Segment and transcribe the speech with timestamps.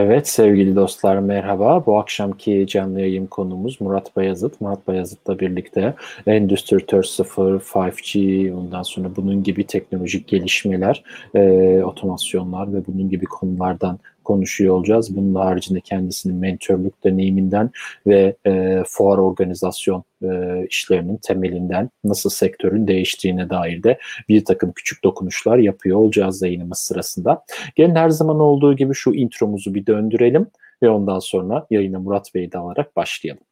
[0.00, 1.86] Evet sevgili dostlar merhaba.
[1.86, 4.60] Bu akşamki canlı yayın konumuz Murat Bayazıt.
[4.60, 5.94] Murat Bayazıt'la birlikte
[6.26, 11.02] Endüstri 4.0, 5G, ondan sonra bunun gibi teknolojik gelişmeler,
[11.34, 11.40] e,
[11.84, 15.16] otomasyonlar ve bunun gibi konulardan konuşuyor olacağız.
[15.16, 17.70] Bunun haricinde kendisinin mentörlük deneyiminden
[18.06, 20.28] ve e, fuar organizasyon e,
[20.70, 27.44] işlerinin temelinden nasıl sektörün değiştiğine dair de bir takım küçük dokunuşlar yapıyor olacağız yayınımız sırasında.
[27.76, 30.46] Gelin her zaman olduğu gibi şu intromuzu bir döndürelim
[30.82, 33.47] ve ondan sonra yayına Murat Bey'i de alarak başlayalım.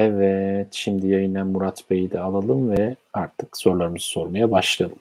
[0.00, 4.98] Evet, şimdi yayına Murat Bey'i de alalım ve artık sorularımızı sormaya başlayalım.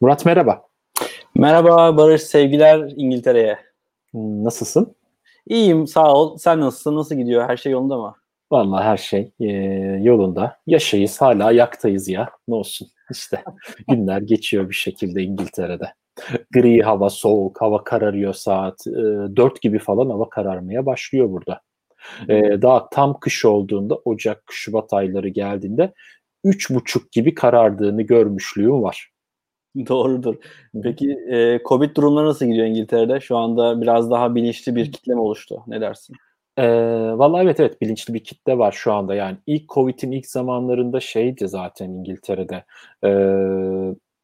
[0.00, 0.62] Murat merhaba.
[1.34, 3.58] Merhaba Barış, sevgiler İngiltere'ye.
[4.14, 4.94] Nasılsın?
[5.48, 6.36] İyiyim, sağ ol.
[6.36, 6.96] Sen nasılsın?
[6.96, 7.48] Nasıl gidiyor?
[7.48, 8.16] Her şey yolunda mı?
[8.52, 9.46] Vallahi her şey e,
[10.02, 10.56] yolunda.
[10.66, 12.30] Yaşayız, hala yaktayız ya.
[12.48, 12.88] Ne olsun.
[13.10, 13.42] İşte
[13.88, 15.94] günler geçiyor bir şekilde İngiltere'de.
[16.52, 18.92] Gri hava, soğuk, hava kararıyor saat e,
[19.36, 21.60] 4 gibi falan hava kararmaya başlıyor burada.
[22.28, 25.92] E, daha tam kış olduğunda Ocak, Şubat ayları geldiğinde
[26.44, 29.10] üç buçuk gibi karardığını görmüşlüğüm var.
[29.88, 30.34] Doğrudur.
[30.82, 33.20] Peki e, Covid durumları nasıl gidiyor İngiltere'de?
[33.20, 35.62] Şu anda biraz daha bilinçli bir kitle mi oluştu?
[35.66, 36.16] Ne dersin?
[36.56, 36.64] E,
[37.18, 39.14] vallahi evet evet bilinçli bir kitle var şu anda.
[39.14, 42.64] Yani ilk Covid'in ilk zamanlarında şeydi zaten İngiltere'de.
[43.04, 43.10] E,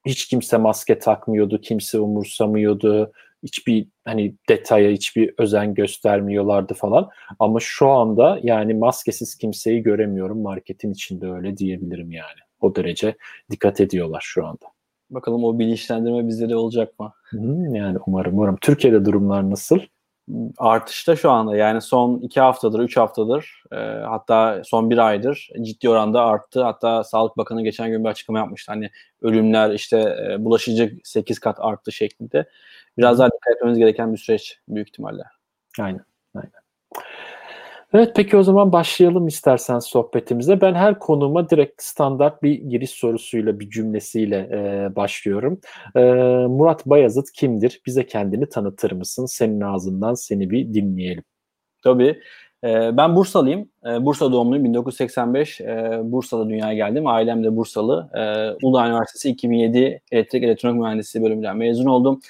[0.06, 7.08] hiç kimse maske takmıyordu, kimse umursamıyordu hiçbir hani detaya hiçbir özen göstermiyorlardı falan.
[7.38, 12.40] Ama şu anda yani maskesiz kimseyi göremiyorum marketin içinde öyle diyebilirim yani.
[12.60, 13.16] O derece
[13.50, 14.66] dikkat ediyorlar şu anda.
[15.10, 17.12] Bakalım o bilinçlendirme bizde de olacak mı?
[17.30, 18.56] Hmm, yani umarım umarım.
[18.60, 19.78] Türkiye'de durumlar nasıl?
[20.58, 23.76] Artışta şu anda yani son iki haftadır, üç haftadır e,
[24.08, 26.62] hatta son bir aydır ciddi oranda arttı.
[26.62, 28.72] Hatta Sağlık Bakanı geçen gün bir açıklama yapmıştı.
[28.72, 28.90] Hani
[29.22, 29.98] ölümler işte
[30.30, 32.48] e, bulaşıcı 8 kat arttı şeklinde
[32.98, 35.22] biraz daha dikkat etmemiz gereken bir süreç büyük ihtimalle.
[35.78, 36.04] Aynen.
[36.34, 36.52] Aynen.
[37.94, 40.60] Evet peki o zaman başlayalım istersen sohbetimize.
[40.60, 45.60] Ben her konuma direkt standart bir giriş sorusuyla, bir cümlesiyle e, başlıyorum.
[45.96, 46.00] E,
[46.48, 47.80] Murat Bayazıt kimdir?
[47.86, 49.26] Bize kendini tanıtır mısın?
[49.26, 51.22] Senin ağzından seni bir dinleyelim.
[51.84, 52.20] Tabii.
[52.64, 53.68] E, ben Bursalıyım.
[53.86, 54.64] E, Bursa doğumluyum.
[54.64, 57.06] 1985 e, Bursa'da dünyaya geldim.
[57.06, 58.10] Ailem de Bursalı.
[58.14, 58.20] E,
[58.66, 62.20] Uludağ Üniversitesi 2007 Elektrik Elektronik Mühendisliği bölümünden mezun oldum.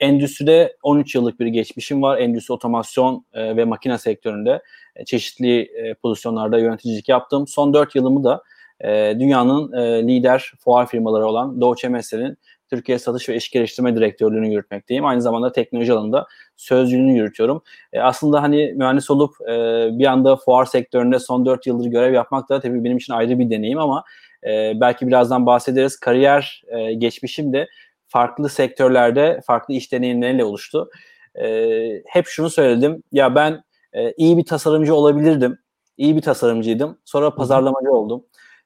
[0.00, 2.18] Endüstride 13 yıllık bir geçmişim var.
[2.18, 4.62] Endüstri otomasyon e, ve makine sektöründe
[4.96, 7.46] e, çeşitli e, pozisyonlarda yöneticilik yaptım.
[7.46, 8.42] Son 4 yılımı da
[8.80, 12.38] e, dünyanın e, lider fuar firmaları olan Doğu Mesle'nin
[12.70, 15.06] Türkiye Satış ve İş Geliştirme Direktörlüğünü yürütmekteyim.
[15.06, 17.62] Aynı zamanda teknoloji alanında sözcülüğünü yürütüyorum.
[17.92, 22.48] E, aslında hani mühendis olup e, bir anda fuar sektöründe son 4 yıldır görev yapmak
[22.48, 24.04] da tabii benim için ayrı bir deneyim ama
[24.46, 26.00] e, belki birazdan bahsederiz.
[26.00, 27.68] Kariyer e, geçmişim de
[28.10, 30.90] farklı sektörlerde farklı iş deneyimleriyle oluştu.
[31.34, 33.02] E, hep şunu söyledim.
[33.12, 33.62] Ya ben
[33.92, 35.58] e, iyi bir tasarımcı olabilirdim.
[35.96, 36.98] İyi bir tasarımcıydım.
[37.04, 38.24] Sonra pazarlamacı oldum.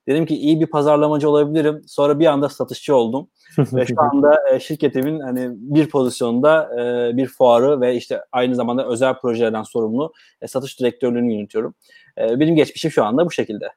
[0.09, 1.83] Dedim ki iyi bir pazarlamacı olabilirim.
[1.87, 3.28] Sonra bir anda satışçı oldum.
[3.59, 8.86] ve şu anda e, şirketimin hani bir pozisyonda e, bir fuarı ve işte aynı zamanda
[8.86, 11.74] özel projelerden sorumlu e, satış direktörlüğünü yönetiyorum.
[12.18, 13.68] E, benim geçmişim şu anda bu şekilde.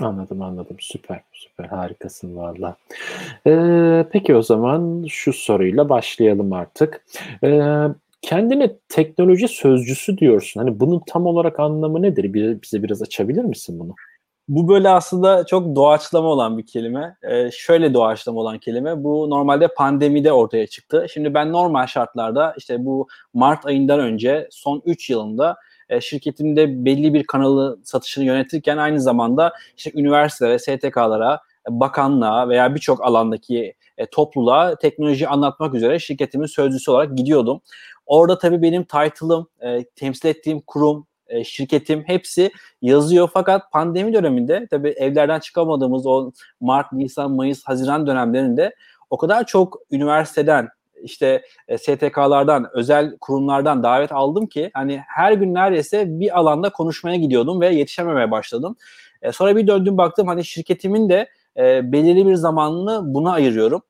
[0.00, 0.76] Anladım anladım.
[0.80, 2.76] Süper süper harikasın valla.
[3.46, 7.04] Ee, peki o zaman şu soruyla başlayalım artık.
[7.44, 7.84] Ee,
[8.22, 10.60] kendine teknoloji sözcüsü diyorsun.
[10.60, 12.34] Hani bunun tam olarak anlamı nedir?
[12.34, 13.94] Bir, bize biraz açabilir misin bunu?
[14.48, 17.16] Bu böyle aslında çok doğaçlama olan bir kelime.
[17.22, 19.04] Ee, şöyle doğaçlama olan kelime.
[19.04, 21.06] Bu normalde pandemide ortaya çıktı.
[21.12, 25.56] Şimdi ben normal şartlarda işte bu Mart ayından önce son 3 yılında
[25.92, 33.04] e, şirketimde belli bir kanalı satışını yönetirken aynı zamanda işte üniversitelere, STK'lara, bakanlığa veya birçok
[33.04, 37.60] alandaki e, topluluğa teknoloji anlatmak üzere şirketimin sözcüsü olarak gidiyordum.
[38.06, 42.50] Orada tabii benim title'ım, e, temsil ettiğim kurum, e, şirketim hepsi
[42.82, 48.74] yazıyor fakat pandemi döneminde tabii evlerden çıkamadığımız o Mart, Nisan, Mayıs, Haziran dönemlerinde
[49.10, 50.68] o kadar çok üniversiteden
[51.02, 57.16] işte e, STK'lardan, özel kurumlardan davet aldım ki hani her gün neredeyse bir alanda konuşmaya
[57.16, 58.76] gidiyordum ve yetişememeye başladım.
[59.22, 63.82] E, sonra bir döndüm baktım hani şirketimin de e, belirli bir zamanını buna ayırıyorum.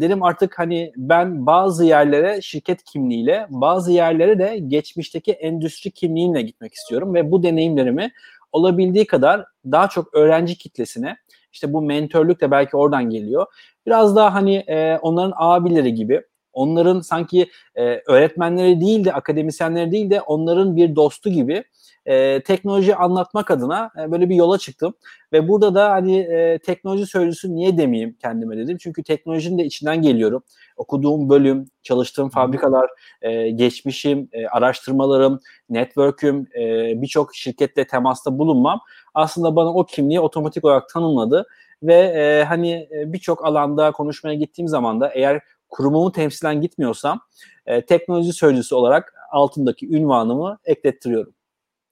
[0.00, 6.74] Dedim artık hani ben bazı yerlere şirket kimliğiyle, bazı yerlere de geçmişteki endüstri kimliğimle gitmek
[6.74, 8.12] istiyorum ve bu deneyimlerimi
[8.52, 11.16] olabildiği kadar daha çok öğrenci kitlesine
[11.54, 13.46] işte bu mentörlük de belki oradan geliyor.
[13.86, 16.22] Biraz daha hani e, onların abileri gibi
[16.54, 21.64] onların sanki e, öğretmenleri değil de akademisyenleri değil de onların bir dostu gibi
[22.06, 24.94] e, teknoloji anlatmak adına e, böyle bir yola çıktım.
[25.32, 28.78] Ve burada da hani e, teknoloji sözcüsü niye demeyeyim kendime dedim.
[28.80, 30.42] Çünkü teknolojinin de içinden geliyorum.
[30.76, 32.90] Okuduğum bölüm, çalıştığım fabrikalar,
[33.22, 35.40] e, geçmişim, e, araştırmalarım,
[35.70, 38.80] network'üm, e, birçok şirkette temasta bulunmam
[39.14, 41.46] aslında bana o kimliği otomatik olarak tanımladı.
[41.82, 45.40] Ve e, hani birçok alanda konuşmaya gittiğim zaman da eğer
[45.74, 47.20] kurumumu temsilen gitmiyorsam
[47.66, 51.34] e, teknoloji sözcüsü olarak altındaki ünvanımı eklettiriyorum.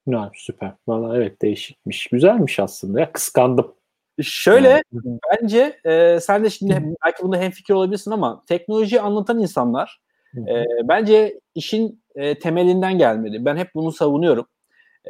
[0.07, 0.71] Ya, süper.
[0.87, 2.07] Valla evet değişikmiş.
[2.07, 3.11] Güzelmiş aslında ya.
[3.11, 3.75] Kıskandım.
[4.21, 5.19] Şöyle yani.
[5.31, 10.01] bence e, sen de şimdi belki bunda hemfikir olabilirsin ama teknolojiyi anlatan insanlar
[10.37, 13.45] e, bence işin e, temelinden gelmeli.
[13.45, 14.45] Ben hep bunu savunuyorum.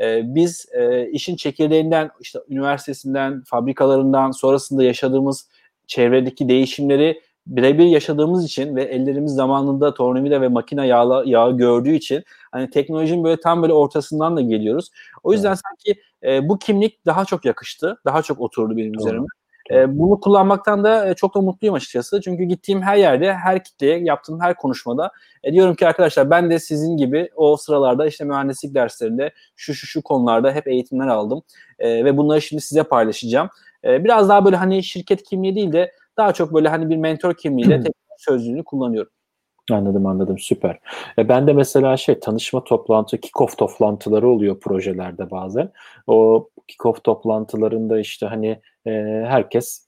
[0.01, 5.49] E, biz e, işin çekirdeğinden işte üniversitesinden, fabrikalarından sonrasında yaşadığımız
[5.87, 12.23] çevredeki değişimleri birebir yaşadığımız için ve ellerimiz zamanında tornavida ve makine yağı, yağı gördüğü için
[12.51, 14.89] hani teknolojinin böyle tam böyle ortasından da geliyoruz.
[15.23, 15.59] O yüzden evet.
[15.63, 17.97] sanki e, bu kimlik daha çok yakıştı.
[18.05, 19.01] Daha çok oturdu benim Doğru.
[19.01, 19.25] üzerime.
[19.71, 22.21] E, bunu kullanmaktan da e, çok da mutluyum açıkçası.
[22.21, 25.11] Çünkü gittiğim her yerde, her kitleye, yaptığım her konuşmada
[25.43, 29.87] e, diyorum ki arkadaşlar ben de sizin gibi o sıralarda işte mühendislik derslerinde şu şu
[29.87, 31.41] şu konularda hep eğitimler aldım.
[31.79, 33.49] E, ve bunları şimdi size paylaşacağım.
[33.83, 37.33] E, biraz daha böyle hani şirket kimliği değil de daha çok böyle hani bir mentor
[37.33, 39.11] kimliğiyle teknoloji sözlüğünü kullanıyorum.
[39.71, 40.79] Anladım anladım süper.
[41.17, 45.71] E ben de mesela şey tanışma toplantı, kick-off toplantıları oluyor projelerde bazen.
[46.07, 48.91] O kick-off toplantılarında işte hani e,
[49.27, 49.87] herkes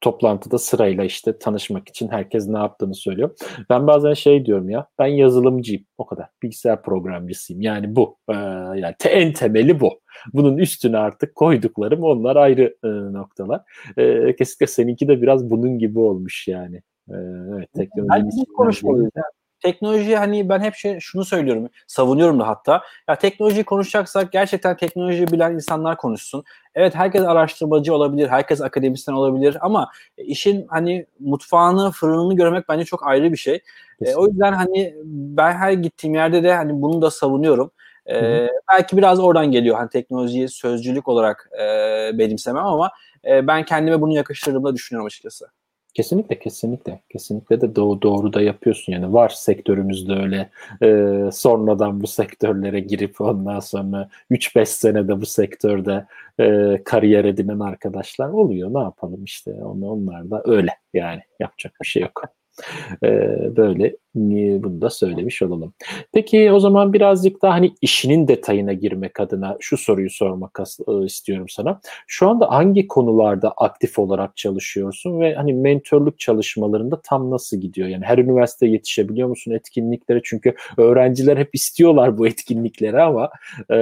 [0.00, 3.30] toplantıda sırayla işte tanışmak için herkes ne yaptığını söylüyor.
[3.70, 8.34] Ben bazen şey diyorum ya ben yazılımcıyım o kadar bilgisayar programcısıyım yani bu ee,
[8.78, 10.00] yani te, en temeli bu.
[10.32, 13.60] Bunun üstüne artık koyduklarım onlar ayrı e, noktalar.
[13.96, 16.76] E, kesinlikle seninki de biraz bunun gibi olmuş yani.
[17.10, 17.16] E,
[17.56, 19.10] evet teknolojinin konuşmalıyız.
[19.66, 22.82] Teknoloji hani ben hep şey, şunu söylüyorum, savunuyorum da hatta.
[23.08, 26.44] Ya teknoloji konuşacaksak gerçekten teknoloji bilen insanlar konuşsun.
[26.74, 33.06] Evet herkes araştırmacı olabilir, herkes akademisyen olabilir ama işin hani mutfağını, fırınını görmek bence çok
[33.06, 33.60] ayrı bir şey.
[34.02, 37.70] E, o yüzden hani ben her gittiğim yerde de hani bunu da savunuyorum.
[38.10, 41.64] E, belki biraz oradan geliyor hani teknolojiyi sözcülük olarak e,
[42.18, 42.90] benimsemem ama
[43.24, 45.46] e, ben kendime bunu yakıştırdığımda düşünüyorum açıkçası.
[45.96, 47.00] Kesinlikle kesinlikle.
[47.08, 49.12] Kesinlikle de doğru, doğru da yapıyorsun yani.
[49.12, 50.50] Var sektörümüzde öyle.
[50.82, 56.06] E, sonradan bu sektörlere girip ondan sonra 3-5 senede bu sektörde
[56.40, 58.74] e, kariyer edinen arkadaşlar oluyor.
[58.74, 59.50] Ne yapalım işte?
[59.50, 61.20] Onu, onlar da öyle yani.
[61.40, 62.22] Yapacak bir şey yok.
[63.04, 65.74] Ee, böyle bunu da söylemiş olalım.
[66.12, 71.48] Peki o zaman birazcık daha hani işinin detayına girmek adına şu soruyu sormak e, istiyorum
[71.48, 71.80] sana.
[72.06, 77.88] Şu anda hangi konularda aktif olarak çalışıyorsun ve hani mentorluk çalışmalarında tam nasıl gidiyor?
[77.88, 80.20] Yani her üniversite yetişebiliyor musun etkinliklere?
[80.24, 83.30] Çünkü öğrenciler hep istiyorlar bu etkinlikleri ama
[83.70, 83.76] e,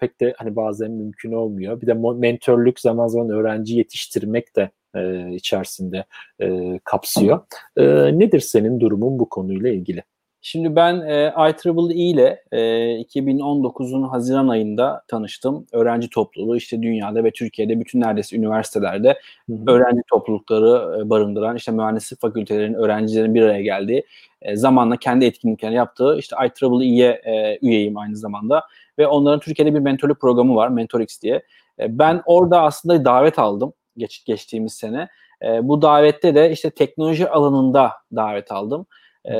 [0.00, 1.80] pek de hani bazen mümkün olmuyor.
[1.80, 6.04] Bir de mentorluk zaman zaman öğrenci yetiştirmek de e, içerisinde
[6.40, 7.40] e, kapsıyor.
[7.76, 7.84] E,
[8.18, 10.02] nedir senin durumun bu konuyla ilgili?
[10.44, 12.58] Şimdi ben e, IEEE ile e,
[13.02, 15.66] 2019'un Haziran ayında tanıştım.
[15.72, 19.18] Öğrenci topluluğu işte dünyada ve Türkiye'de bütün neredeyse üniversitelerde
[19.48, 19.58] Hı-hı.
[19.66, 24.04] öğrenci toplulukları e, barındıran işte mühendislik fakültelerinin öğrencilerin bir araya geldiği
[24.42, 28.62] e, zamanla kendi etkinliklerini yaptığı işte IEEE'ye e, üyeyim aynı zamanda
[28.98, 31.42] ve onların Türkiye'de bir mentorluk programı var MentorX diye.
[31.78, 35.08] E, ben orada aslında davet aldım geç, geçtiğimiz sene.
[35.42, 38.86] E, bu davette de işte teknoloji alanında davet aldım.
[39.24, 39.34] E,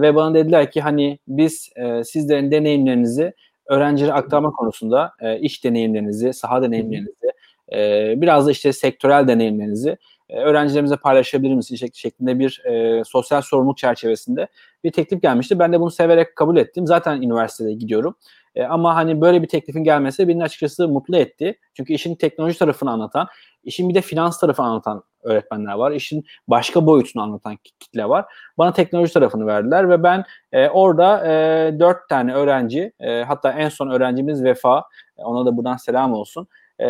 [0.00, 3.32] ve bana dediler ki hani biz e, sizlerin deneyimlerinizi
[3.66, 7.32] öğrencilere aktarma konusunda e, iş deneyimlerinizi, saha deneyimlerinizi,
[7.72, 9.96] e, biraz da işte sektörel deneyimlerinizi
[10.28, 14.48] e, öğrencilerimize paylaşabilir misiniz şeklinde bir e, sosyal sorumluluk çerçevesinde
[14.84, 15.58] bir teklif gelmişti.
[15.58, 16.86] Ben de bunu severek kabul ettim.
[16.86, 18.14] Zaten üniversitede gidiyorum.
[18.54, 21.58] E, ama hani böyle bir teklifin gelmesi beni açıkçası mutlu etti.
[21.74, 23.28] Çünkü işin teknoloji tarafını anlatan,
[23.64, 25.92] işin bir de finans tarafını anlatan öğretmenler var.
[25.92, 28.24] İşin başka boyutunu anlatan kitle var.
[28.58, 33.68] Bana teknoloji tarafını verdiler ve ben e, orada e, dört tane öğrenci, e, hatta en
[33.68, 34.84] son öğrencimiz Vefa,
[35.18, 36.48] e, ona da buradan selam olsun.
[36.80, 36.86] e,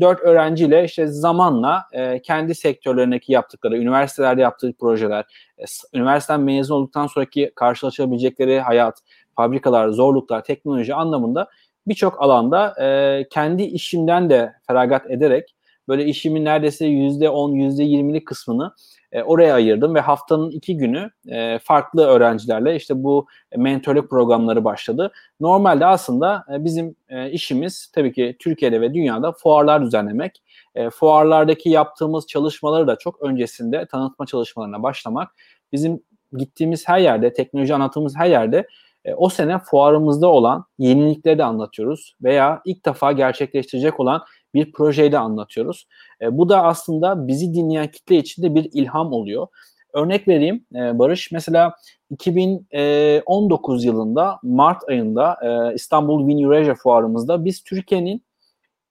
[0.00, 5.24] 4 öğrenciyle işte zamanla e, kendi sektörlerindeki yaptıkları, üniversitelerde yaptığı projeler,
[5.58, 5.64] e,
[5.94, 8.98] üniversiteden mezun olduktan sonraki karşılaşabilecekleri hayat,
[9.38, 11.48] fabrikalar, zorluklar, teknoloji anlamında
[11.86, 15.54] birçok alanda e, kendi işimden de feragat ederek
[15.88, 18.72] böyle işimin neredeyse %10, %20'lik kısmını
[19.12, 23.26] e, oraya ayırdım ve haftanın iki günü e, farklı öğrencilerle işte bu
[23.56, 25.12] mentorluk programları başladı.
[25.40, 30.42] Normalde aslında e, bizim e, işimiz tabii ki Türkiye'de ve dünyada fuarlar düzenlemek.
[30.74, 35.34] E, fuarlardaki yaptığımız çalışmaları da çok öncesinde tanıtma çalışmalarına başlamak.
[35.72, 36.02] Bizim
[36.36, 38.66] gittiğimiz her yerde, teknoloji anlattığımız her yerde
[39.08, 44.22] e, o sene fuarımızda olan yenilikleri de anlatıyoruz veya ilk defa gerçekleştirecek olan
[44.54, 45.86] bir projeyi de anlatıyoruz.
[46.22, 49.46] E, bu da aslında bizi dinleyen kitle için de bir ilham oluyor.
[49.94, 51.32] Örnek vereyim e, Barış.
[51.32, 51.74] Mesela
[52.10, 58.22] 2019 yılında Mart ayında e, İstanbul Win Eurasia fuarımızda biz Türkiye'nin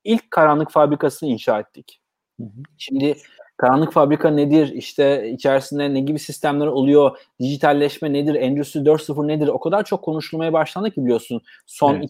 [0.03, 2.01] ilk karanlık fabrikasını inşa ettik.
[2.39, 2.63] Hı hı.
[2.77, 3.17] Şimdi
[3.57, 4.73] Karanlık fabrika nedir?
[4.73, 7.17] İşte içerisinde ne gibi sistemler oluyor?
[7.39, 8.35] Dijitalleşme nedir?
[8.35, 9.47] Endüstri 4.0 nedir?
[9.47, 11.41] O kadar çok konuşulmaya başlandı ki biliyorsun.
[11.65, 12.09] Son evet.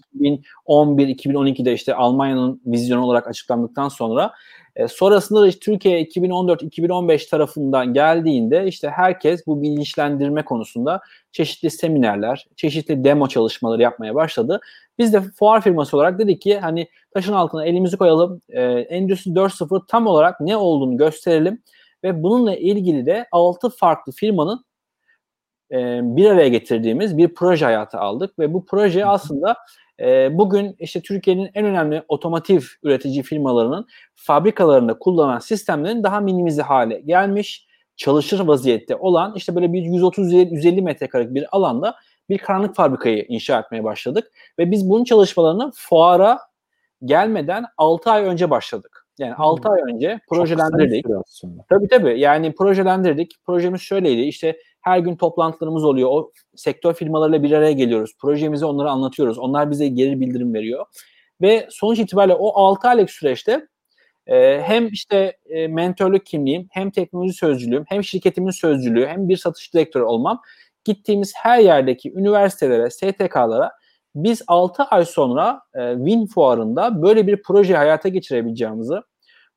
[0.67, 4.33] 2011-2012'de işte Almanya'nın vizyonu olarak açıklandıktan sonra
[4.75, 11.01] e, sonrasında da işte Türkiye 2014-2015 tarafından geldiğinde işte herkes bu bilinçlendirme konusunda
[11.31, 14.59] çeşitli seminerler, çeşitli demo çalışmaları yapmaya başladı.
[14.97, 19.87] Biz de fuar firması olarak dedik ki hani taşın altına elimizi koyalım, e, Endüstri 4.0
[19.87, 21.61] tam olarak ne olduğunu gösterelim
[22.03, 24.65] ve bununla ilgili de 6 farklı firmanın
[25.71, 29.57] e, bir araya getirdiğimiz bir proje hayata aldık ve bu proje aslında
[29.99, 36.99] e, bugün işte Türkiye'nin en önemli otomotiv üretici firmalarının fabrikalarında kullanılan sistemlerin daha minimize hale
[36.99, 41.95] gelmiş, çalışır vaziyette olan işte böyle bir 130-150 metrekarelik bir alanda
[42.29, 44.31] bir karanlık fabrikayı inşa etmeye başladık.
[44.59, 46.39] Ve biz bunun çalışmalarını fuara
[47.05, 49.07] gelmeden 6 ay önce başladık.
[49.19, 49.43] Yani hmm.
[49.43, 51.05] 6 ay önce projelendirdik.
[51.69, 52.19] Tabii tabii.
[52.19, 53.35] Yani projelendirdik.
[53.45, 54.21] Projemiz şöyleydi.
[54.21, 56.09] İşte her gün toplantılarımız oluyor.
[56.11, 58.11] O sektör firmalarıyla bir araya geliyoruz.
[58.21, 59.39] Projemizi onlara anlatıyoruz.
[59.39, 60.85] Onlar bize geri bildirim veriyor.
[61.41, 63.67] Ve sonuç itibariyle o 6 aylık süreçte
[64.27, 69.73] e, hem işte e, mentörlük kimliğim, hem teknoloji sözcülüğüm, hem şirketimin sözcülüğü, hem bir satış
[69.73, 70.41] direktörü olmam
[70.87, 73.71] gittiğimiz her yerdeki üniversitelere, STK'lara
[74.15, 78.95] biz 6 ay sonra e, Win fuarında böyle bir proje hayata geçirebileceğimizi,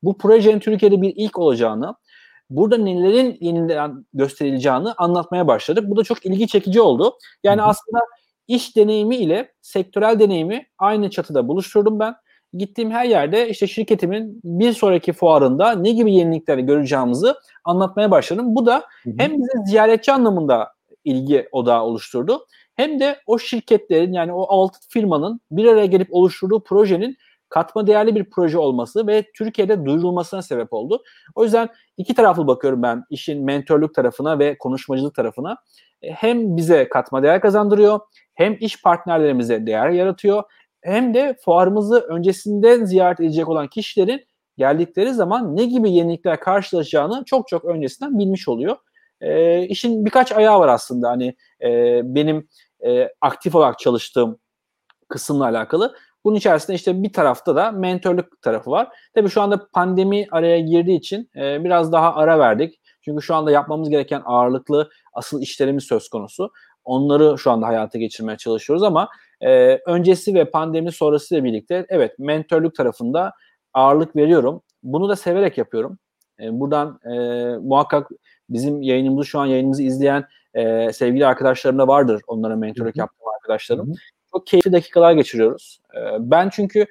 [0.03, 1.95] bu projenin Türkiye'de bir ilk olacağını,
[2.49, 5.83] burada nelerin yeniden gösterileceğini anlatmaya başladık.
[5.87, 7.13] Bu da çok ilgi çekici oldu.
[7.43, 7.69] Yani Hı-hı.
[7.69, 7.99] aslında
[8.47, 12.15] iş deneyimi ile sektörel deneyimi aynı çatıda buluşturdum ben.
[12.53, 17.33] Gittiğim her yerde işte şirketimin bir sonraki fuarında ne gibi yenilikleri göreceğimizi
[17.65, 18.55] anlatmaya başladım.
[18.55, 18.83] Bu da
[19.17, 20.67] hem bize ziyaretçi anlamında
[21.03, 22.45] ilgi odağı oluşturdu.
[22.75, 27.17] Hem de o şirketlerin yani o alt firmanın bir araya gelip oluşturduğu projenin
[27.49, 31.03] katma değerli bir proje olması ve Türkiye'de duyurulmasına sebep oldu.
[31.35, 35.57] O yüzden iki taraflı bakıyorum ben işin mentorluk tarafına ve konuşmacılık tarafına.
[36.01, 37.99] Hem bize katma değer kazandırıyor,
[38.33, 40.43] hem iş partnerlerimize değer yaratıyor,
[40.81, 44.21] hem de fuarımızı öncesinden ziyaret edecek olan kişilerin
[44.57, 48.77] geldikleri zaman ne gibi yenilikler karşılaşacağını çok çok öncesinden bilmiş oluyor.
[49.21, 52.47] E, işin birkaç ayağı var aslında hani e, benim
[52.85, 54.39] e, aktif olarak çalıştığım
[55.09, 55.95] kısımla alakalı.
[56.23, 58.87] Bunun içerisinde işte bir tarafta da mentorluk tarafı var.
[59.15, 62.81] Tabii şu anda pandemi araya girdiği için e, biraz daha ara verdik.
[63.01, 66.51] Çünkü şu anda yapmamız gereken ağırlıklı asıl işlerimiz söz konusu.
[66.83, 69.09] Onları şu anda hayata geçirmeye çalışıyoruz ama
[69.41, 73.31] e, öncesi ve pandemi sonrası ile birlikte evet mentorluk tarafında
[73.73, 74.61] ağırlık veriyorum.
[74.83, 75.99] Bunu da severek yapıyorum.
[76.39, 77.15] E, buradan e,
[77.57, 78.09] muhakkak
[78.53, 82.21] bizim yayınımızı şu an yayınımızı izleyen e, sevgili arkadaşlarım da vardır.
[82.27, 83.87] Onlara mentorluk yaptığım arkadaşlarım.
[83.87, 83.95] Hı-hı.
[84.31, 85.81] Çok keyifli dakikalar geçiriyoruz.
[85.95, 86.85] E, ben çünkü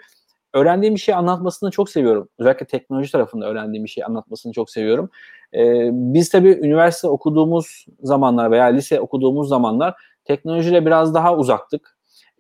[0.54, 2.28] öğrendiğim bir şey anlatmasını çok seviyorum.
[2.38, 5.10] Özellikle teknoloji tarafında öğrendiğim bir şey anlatmasını çok seviyorum.
[5.54, 11.96] E, biz tabii üniversite okuduğumuz zamanlar veya lise okuduğumuz zamanlar teknolojiyle biraz daha uzaktık.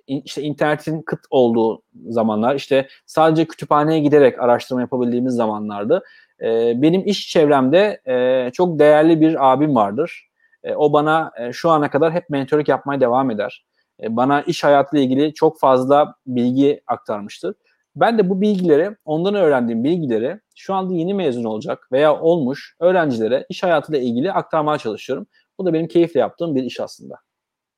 [0.06, 6.02] İşte internetin kıt olduğu zamanlar, işte sadece kütüphaneye giderek araştırma yapabildiğimiz zamanlardı.
[6.42, 10.30] E, benim iş çevremde e, çok değerli bir abim vardır.
[10.64, 13.64] E, o bana e, şu ana kadar hep mentorluk yapmaya devam eder.
[14.02, 17.54] E, bana iş hayatıyla ilgili çok fazla bilgi aktarmıştır.
[17.96, 23.46] Ben de bu bilgileri, ondan öğrendiğim bilgileri şu anda yeni mezun olacak veya olmuş öğrencilere
[23.48, 25.26] iş hayatıyla ilgili aktarmaya çalışıyorum.
[25.58, 27.14] Bu da benim keyifle yaptığım bir iş aslında.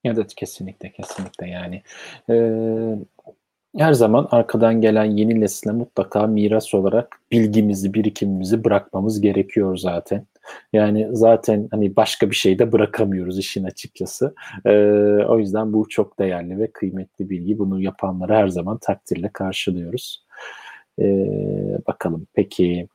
[0.04, 1.82] Evet kesinlikle kesinlikle yani.
[2.30, 2.96] Ee,
[3.78, 10.26] her zaman arkadan gelen yeni nesile mutlaka miras olarak bilgimizi, birikimimizi bırakmamız gerekiyor zaten.
[10.72, 14.34] Yani zaten hani başka bir şey de bırakamıyoruz işin açıkçası.
[14.66, 14.70] Ee,
[15.28, 17.58] o yüzden bu çok değerli ve kıymetli bilgi.
[17.58, 20.26] Bunu yapanları her zaman takdirle karşılıyoruz.
[20.98, 21.04] E,
[21.86, 22.88] bakalım peki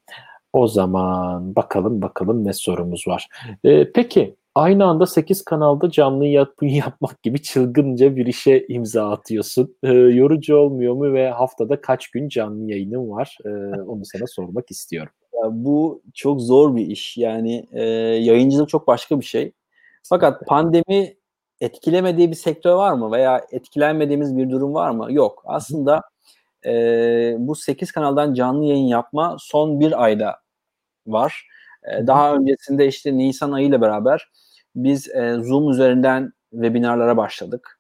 [0.54, 3.28] o zaman bakalım bakalım ne sorumuz var.
[3.64, 9.76] E, peki aynı anda 8 kanalda canlı yayın yapmak gibi çılgınca bir işe imza atıyorsun.
[9.84, 13.38] E, yorucu olmuyor mu ve haftada kaç gün canlı yayının var?
[13.46, 13.50] E,
[13.82, 15.12] onu sana sormak istiyorum.
[15.34, 17.18] Ya bu çok zor bir iş.
[17.18, 19.52] Yani e, yayıncılık çok başka bir şey.
[20.04, 21.16] Fakat pandemi
[21.62, 25.14] etkilemediği bir sektör var mı veya etkilenmediğimiz bir durum var mı?
[25.14, 25.44] Yok.
[25.46, 26.02] Aslında
[26.66, 26.72] e,
[27.38, 30.36] bu 8 kanaldan canlı yayın yapma son bir ayda
[31.08, 31.48] var.
[31.84, 34.28] E, daha öncesinde işte Nisan ayı ile beraber
[34.84, 37.80] biz e, Zoom üzerinden webinarlara başladık.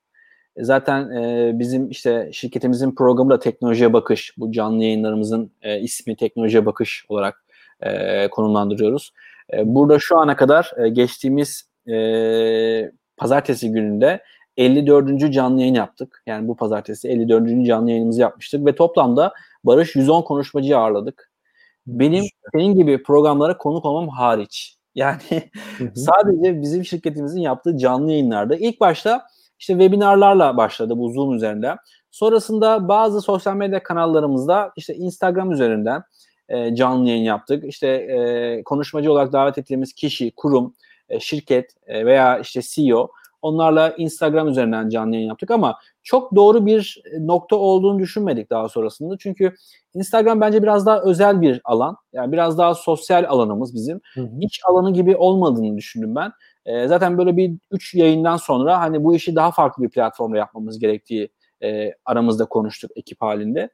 [0.56, 4.34] E, zaten e, bizim işte şirketimizin programı da Teknolojiye Bakış.
[4.38, 7.46] Bu canlı yayınlarımızın e, ismi Teknolojiye Bakış olarak
[7.82, 9.14] e, konumlandırıyoruz.
[9.54, 14.24] E, burada şu ana kadar e, geçtiğimiz e, pazartesi gününde
[14.58, 15.34] 54.
[15.34, 16.24] canlı yayın yaptık.
[16.26, 17.66] Yani bu pazartesi 54.
[17.66, 21.32] canlı yayınımızı yapmıştık ve toplamda Barış 110 konuşmacıyı ağırladık.
[21.88, 24.77] Benim senin gibi programlara konuk olmam hariç.
[24.98, 25.22] Yani
[25.96, 29.28] sadece bizim şirketimizin yaptığı canlı yayınlarda ilk başta
[29.60, 31.76] işte webinarlarla başladı bu Zoom üzerinde.
[32.12, 36.04] Sonrasında bazı sosyal medya kanallarımızda işte Instagram üzerinden
[36.50, 37.64] e, canlı yayın yaptık.
[37.68, 40.74] İşte e, konuşmacı olarak davet ettiğimiz kişi, kurum,
[41.10, 43.10] e, şirket e, veya işte CEO
[43.42, 49.16] onlarla Instagram üzerinden canlı yayın yaptık ama çok doğru bir nokta olduğunu düşünmedik daha sonrasında.
[49.20, 49.56] Çünkü
[49.94, 51.98] Instagram bence biraz daha özel bir alan.
[52.14, 54.02] Yani biraz daha sosyal alanımız bizim.
[54.14, 54.30] Hı hı.
[54.42, 56.32] İç alanı gibi olmadığını düşündüm ben.
[56.66, 60.80] E, zaten böyle bir üç yayından sonra hani bu işi daha farklı bir platformda yapmamız
[60.80, 61.30] gerektiği
[61.64, 63.70] e, aramızda konuştuk ekip halinde.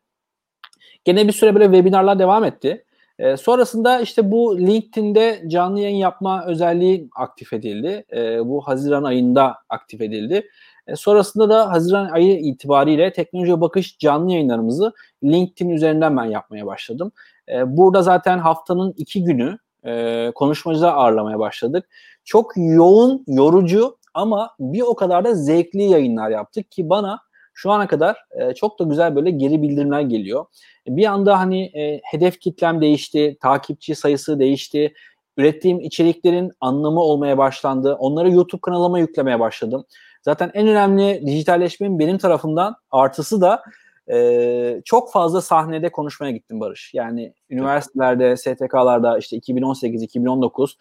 [1.03, 2.86] Gene bir süre böyle webinarlar devam etti.
[3.20, 8.05] E, sonrasında işte bu LinkedIn'de canlı yayın yapma özelliği aktif edildi.
[8.15, 10.50] E, bu Haziran ayında aktif edildi.
[10.88, 17.12] E, sonrasında da Haziran ayı itibariyle teknoloji bakış canlı yayınlarımızı LinkedIn üzerinden ben yapmaya başladım.
[17.49, 21.89] E, burada zaten haftanın iki günü e, konuşmacılar ağırlamaya başladık.
[22.23, 27.19] Çok yoğun, yorucu ama bir o kadar da zevkli yayınlar yaptık ki bana
[27.54, 30.46] şu ana kadar e, çok da güzel böyle geri bildirimler geliyor.
[30.88, 34.94] Bir anda hani e, hedef kitlem değişti, takipçi sayısı değişti,
[35.38, 37.94] ürettiğim içeriklerin anlamı olmaya başlandı.
[37.94, 39.86] Onları YouTube kanalıma yüklemeye başladım.
[40.22, 43.63] Zaten en önemli dijitalleşmenin benim tarafından artısı da
[44.12, 46.94] e, çok fazla sahnede konuşmaya gittim Barış.
[46.94, 50.72] Yani üniversitelerde, STK'larda işte 2018-2019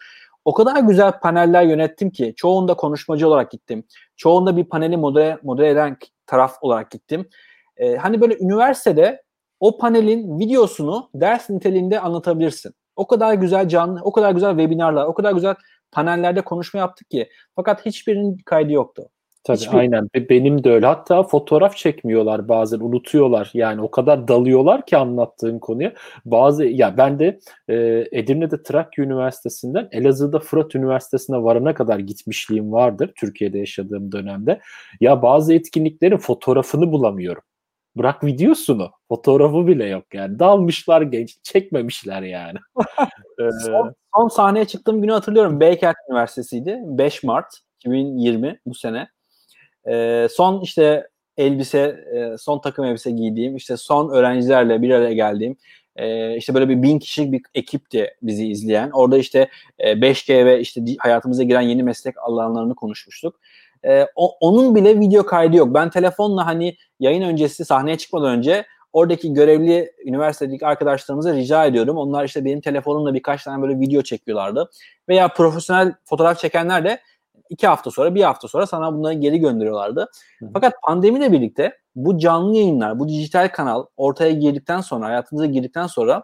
[0.45, 3.83] o kadar güzel paneller yönettim ki çoğunda konuşmacı olarak gittim.
[4.15, 7.29] Çoğunda bir paneli modere, modere eden taraf olarak gittim.
[7.77, 9.23] E, hani böyle üniversitede
[9.59, 12.73] o panelin videosunu ders niteliğinde anlatabilirsin.
[12.95, 15.55] O kadar güzel canlı, o kadar güzel webinarlar, o kadar güzel
[15.91, 17.29] panellerde konuşma yaptık ki.
[17.55, 19.09] Fakat hiçbirinin kaydı yoktu.
[19.43, 19.77] Tabii Hiçbir...
[19.77, 20.09] aynen.
[20.29, 20.85] Benim de öyle.
[20.85, 23.51] Hatta fotoğraf çekmiyorlar bazen unutuyorlar.
[23.53, 25.93] Yani o kadar dalıyorlar ki anlattığın konuya.
[26.25, 27.75] Bazı ya ben de e,
[28.11, 34.59] Edirne'de Trakya Üniversitesi'nden Elazığ'da Fırat Üniversitesi'ne varana kadar gitmişliğim vardır Türkiye'de yaşadığım dönemde.
[35.01, 37.43] Ya bazı etkinliklerin fotoğrafını bulamıyorum.
[37.97, 38.91] Bırak videosunu.
[39.07, 40.39] Fotoğrafı bile yok yani.
[40.39, 41.43] Dalmışlar genç.
[41.43, 42.57] Çekmemişler yani.
[43.65, 45.59] son, son sahneye çıktığım günü hatırlıyorum.
[45.59, 46.79] Beykent Üniversitesi'ydi.
[46.83, 49.07] 5 Mart 2020 bu sene.
[49.87, 51.79] Ee, son işte elbise,
[52.13, 55.57] e, son takım elbise giydiğim, işte son öğrencilerle bir araya geldiğim,
[55.95, 58.89] e, işte böyle bir bin kişilik bir ekipti bizi izleyen.
[58.89, 63.39] Orada işte e, 5G ve işte hayatımıza giren yeni meslek alanlarını konuşmuştuk.
[63.85, 65.73] E, o, onun bile video kaydı yok.
[65.73, 71.97] Ben telefonla hani yayın öncesi sahneye çıkmadan önce oradaki görevli üniversitedeki arkadaşlarımıza rica ediyorum.
[71.97, 74.69] Onlar işte benim telefonumla birkaç tane böyle video çekiyorlardı.
[75.09, 76.99] Veya profesyonel fotoğraf çekenler de
[77.53, 80.09] iki hafta sonra, bir hafta sonra sana bunları geri gönderiyorlardı.
[80.39, 80.49] Hı.
[80.53, 86.23] Fakat pandemiyle birlikte bu canlı yayınlar, bu dijital kanal ortaya girdikten sonra, hayatımıza girdikten sonra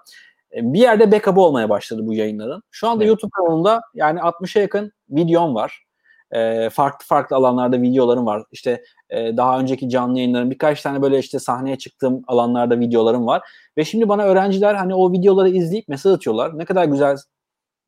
[0.56, 2.64] e, bir yerde backup'ı olmaya başladı bu yayınların.
[2.72, 3.08] Şu anda evet.
[3.08, 5.84] YouTube kanalında yani 60'a yakın videom var.
[6.32, 8.44] E, farklı farklı alanlarda videolarım var.
[8.52, 13.42] İşte e, daha önceki canlı yayınların birkaç tane böyle işte sahneye çıktığım alanlarda videolarım var.
[13.78, 16.58] Ve şimdi bana öğrenciler hani o videoları izleyip mesaj atıyorlar.
[16.58, 17.18] Ne kadar güzel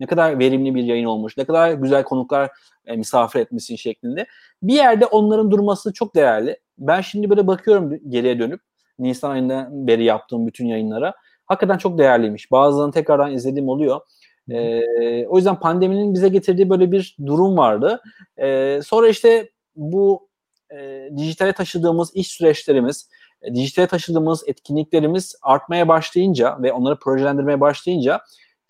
[0.01, 2.51] ne kadar verimli bir yayın olmuş, ne kadar güzel konuklar
[2.85, 4.25] e, misafir etmişsin şeklinde.
[4.63, 6.59] Bir yerde onların durması çok değerli.
[6.77, 8.61] Ben şimdi böyle bakıyorum geriye dönüp
[8.99, 11.13] Nisan ayından beri yaptığım bütün yayınlara.
[11.45, 12.51] Hakikaten çok değerliymiş.
[12.51, 14.01] Bazılarını tekrardan izlediğim oluyor.
[14.49, 18.01] Ee, o yüzden pandeminin bize getirdiği böyle bir durum vardı.
[18.37, 20.29] Ee, sonra işte bu
[20.71, 23.09] e, dijitale taşıdığımız iş süreçlerimiz,
[23.41, 28.21] e, dijitale taşıdığımız etkinliklerimiz artmaya başlayınca ve onları projelendirmeye başlayınca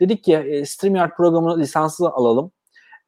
[0.01, 2.51] dedik ki e, StreamYard programını lisanslı alalım.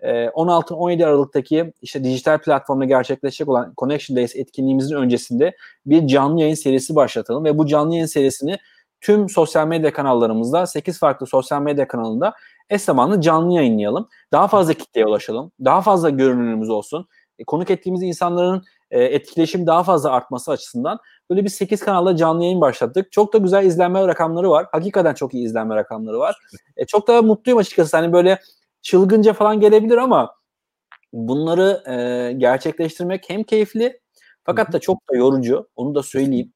[0.03, 6.55] 16-17 ee, Aralık'taki işte dijital platformda gerçekleşecek olan Connection Days etkinliğimizin öncesinde bir canlı yayın
[6.55, 8.57] serisi başlatalım ve bu canlı yayın serisini
[9.01, 12.33] tüm sosyal medya kanallarımızda 8 farklı sosyal medya kanalında
[12.69, 14.09] eş zamanlı canlı yayınlayalım.
[14.31, 15.51] Daha fazla kitleye ulaşalım.
[15.65, 17.07] Daha fazla görünürümüz olsun.
[17.39, 22.43] E, konuk ettiğimiz insanların e, etkileşim daha fazla artması açısından böyle bir 8 kanalda canlı
[22.43, 23.11] yayın başlattık.
[23.11, 24.65] Çok da güzel izlenme rakamları var.
[24.71, 26.37] Hakikaten çok iyi izlenme rakamları var.
[26.77, 27.97] E, çok da mutluyum açıkçası.
[27.97, 28.39] Hani böyle
[28.81, 30.35] çılgınca falan gelebilir ama
[31.13, 33.99] bunları e, gerçekleştirmek hem keyifli
[34.43, 35.69] fakat da çok da yorucu.
[35.75, 36.53] Onu da söyleyeyim.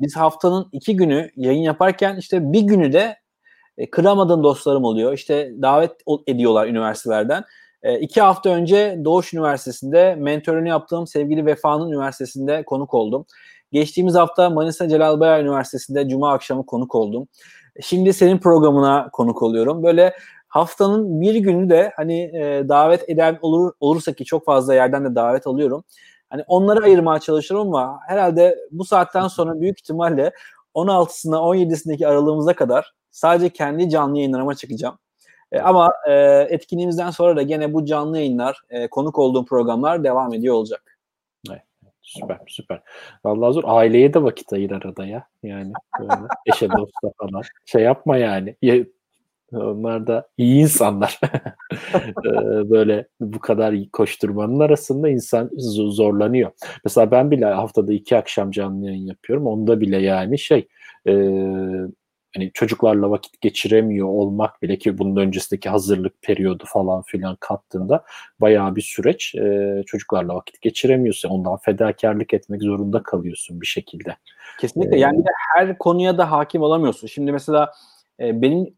[0.00, 3.16] Biz haftanın iki günü yayın yaparken işte bir günü de
[3.78, 5.12] e, kıramadığım dostlarım oluyor.
[5.12, 5.92] İşte davet
[6.26, 7.44] ediyorlar üniversitelerden.
[7.82, 13.26] E, iki hafta önce Doğuş Üniversitesi'nde mentörünü yaptığım sevgili Vefa'nın üniversitesinde konuk oldum.
[13.72, 17.28] Geçtiğimiz hafta Manisa Celal Bayar Üniversitesi'nde Cuma akşamı konuk oldum.
[17.80, 19.82] Şimdi senin programına konuk oluyorum.
[19.82, 20.14] Böyle
[20.48, 25.14] haftanın bir günü de hani e, davet eden olur olursa ki çok fazla yerden de
[25.14, 25.84] davet alıyorum.
[26.30, 30.32] Hani onları ayırmaya çalışıyorum ama herhalde bu saatten sonra büyük ihtimalle
[30.74, 34.98] 16'sına 17'sindeki aralığımıza kadar sadece kendi canlı yayınlarıma çıkacağım.
[35.52, 36.12] E, ama e,
[36.50, 40.98] etkinliğimizden sonra da gene bu canlı yayınlar, e, konuk olduğum programlar devam ediyor olacak.
[41.50, 41.62] Evet,
[42.02, 42.82] süper süper.
[43.24, 43.62] Vallahi zor.
[43.66, 45.26] Aileye de vakit ayır arada ya.
[45.42, 46.12] Yani böyle
[46.46, 47.42] eşe dosta falan.
[47.64, 48.56] Şey yapma yani.
[48.62, 48.84] Ya,
[49.52, 51.20] onlar da iyi insanlar.
[52.70, 56.50] böyle bu kadar koşturmanın arasında insan zorlanıyor.
[56.84, 59.46] Mesela ben bile haftada iki akşam canlı yayın yapıyorum.
[59.46, 60.68] Onda bile yani şey
[61.08, 61.12] e,
[62.34, 68.04] hani çocuklarla vakit geçiremiyor olmak bile ki bunun öncesindeki hazırlık periyodu falan filan kattığında
[68.40, 71.28] bayağı bir süreç e, çocuklarla vakit geçiremiyorsun.
[71.28, 74.16] Ondan fedakarlık etmek zorunda kalıyorsun bir şekilde.
[74.60, 74.96] Kesinlikle.
[74.96, 77.06] Ee, yani her konuya da hakim olamıyorsun.
[77.06, 77.72] Şimdi mesela
[78.20, 78.74] e, benim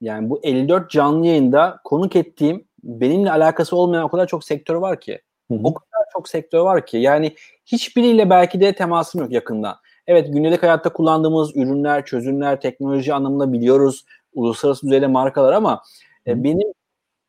[0.00, 5.00] yani bu 54 canlı yayında konuk ettiğim benimle alakası olmayan o kadar çok sektör var
[5.00, 5.20] ki.
[5.50, 5.60] Hı-hı.
[5.64, 6.98] O kadar çok sektör var ki.
[6.98, 7.34] Yani
[7.66, 9.76] hiçbiriyle belki de temasım yok yakından.
[10.06, 14.04] Evet gündelik hayatta kullandığımız ürünler, çözümler, teknoloji anlamında biliyoruz.
[14.34, 15.82] Uluslararası düzeyde markalar ama
[16.26, 16.72] e, benim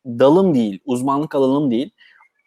[0.05, 1.91] dalım değil, uzmanlık alanım değil.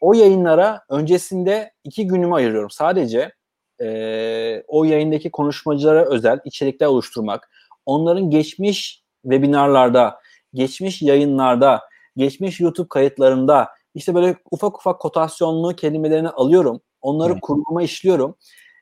[0.00, 2.70] O yayınlara öncesinde iki günümü ayırıyorum.
[2.70, 3.32] Sadece
[3.80, 7.50] e, o yayındaki konuşmacılara özel içerikler oluşturmak,
[7.86, 10.20] onların geçmiş webinarlarda,
[10.54, 11.80] geçmiş yayınlarda,
[12.16, 16.80] geçmiş YouTube kayıtlarında işte böyle ufak ufak kotasyonlu kelimelerini alıyorum.
[17.00, 17.90] Onları evet.
[17.90, 18.36] işliyorum.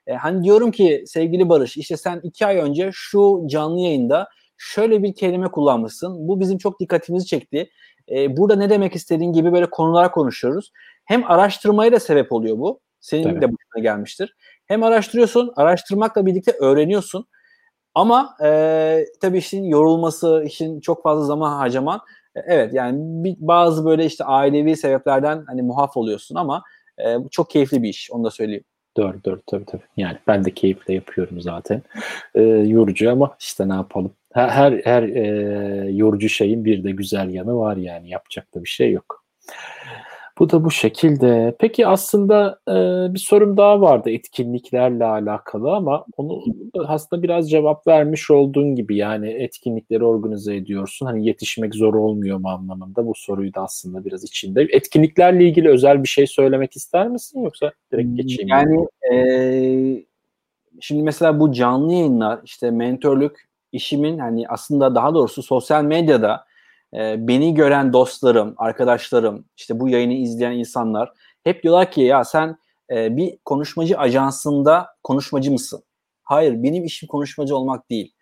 [0.08, 5.02] E, hani diyorum ki sevgili Barış işte sen iki ay önce şu canlı yayında şöyle
[5.02, 6.28] bir kelime kullanmışsın.
[6.28, 7.70] Bu bizim çok dikkatimizi çekti.
[8.10, 10.72] E, burada ne demek istediğin gibi böyle konular konuşuyoruz.
[11.04, 12.80] Hem araştırmaya da sebep oluyor bu.
[13.00, 13.40] Senin Tabii.
[13.40, 14.36] de başına gelmiştir.
[14.66, 17.26] Hem araştırıyorsun, araştırmakla birlikte öğreniyorsun.
[17.94, 22.00] Ama e, tabii işin yorulması, işin çok fazla zaman harcaman.
[22.34, 26.62] E, evet yani bir, bazı böyle işte ailevi sebeplerden hani muhaf oluyorsun ama
[26.98, 28.64] e, çok keyifli bir iş onu da söyleyeyim.
[28.98, 29.82] Doğru doğru tabii tabii.
[29.96, 31.82] Yani ben de keyifle yapıyorum zaten.
[32.34, 34.12] E, yorucu ama işte ne yapalım.
[34.32, 38.68] Her her, her e, yorucu şeyin bir de güzel yanı var yani yapacak da bir
[38.68, 39.24] şey yok.
[40.38, 41.56] Bu da bu şekilde.
[41.58, 42.74] Peki aslında e,
[43.14, 46.42] bir sorum daha vardı etkinliklerle alakalı ama onu
[46.86, 51.06] aslında biraz cevap vermiş olduğun gibi yani etkinlikleri organize ediyorsun.
[51.06, 54.66] Hani yetişmek zor olmuyor mu anlamında bu soruyu da aslında biraz içinde.
[54.70, 58.48] Etkinliklerle ilgili özel bir şey söylemek ister misin yoksa direkt geçeyim?
[58.48, 60.04] Yani e,
[60.80, 66.47] şimdi mesela bu canlı yayınlar işte mentörlük işimin hani aslında daha doğrusu sosyal medyada
[66.94, 71.12] e, beni gören dostlarım, arkadaşlarım, işte bu yayını izleyen insanlar
[71.44, 72.58] hep diyorlar ki ya sen
[72.90, 75.82] e, bir konuşmacı ajansında konuşmacı mısın?
[76.22, 78.14] Hayır, benim işim konuşmacı olmak değil.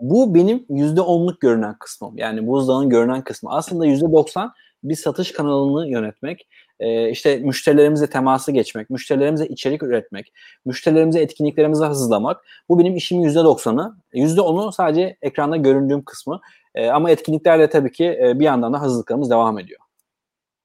[0.00, 2.18] Bu benim yüzde onluk görünen kısmım.
[2.18, 3.50] Yani buzdağının görünen kısmı.
[3.50, 4.52] Aslında yüzde doksan
[4.84, 6.48] bir satış kanalını yönetmek,
[6.80, 10.32] e, işte müşterilerimize teması geçmek, müşterilerimize içerik üretmek,
[10.64, 12.44] müşterilerimize etkinliklerimizi hazırlamak.
[12.68, 13.96] Bu benim işimin yüzde doksanı.
[14.12, 16.40] Yüzde onu sadece ekranda göründüğüm kısmı.
[16.74, 19.80] E, ama etkinliklerle tabii ki e, bir yandan da hazırlıklarımız devam ediyor.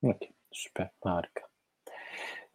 [0.03, 0.17] Evet,
[0.51, 1.49] süper, harika.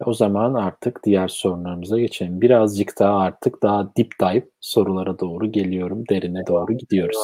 [0.06, 2.40] O zaman artık diğer sorunlarımıza geçelim.
[2.40, 6.04] Birazcık daha artık daha deep dive sorulara doğru geliyorum.
[6.10, 7.18] Derine doğru gidiyoruz.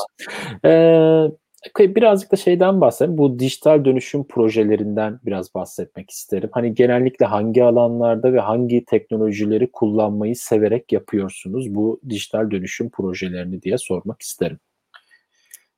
[0.64, 1.26] Ee,
[1.78, 3.18] birazcık da şeyden bahsedelim.
[3.18, 6.50] Bu dijital dönüşüm projelerinden biraz bahsetmek isterim.
[6.52, 13.78] Hani genellikle hangi alanlarda ve hangi teknolojileri kullanmayı severek yapıyorsunuz bu dijital dönüşüm projelerini diye
[13.78, 14.58] sormak isterim.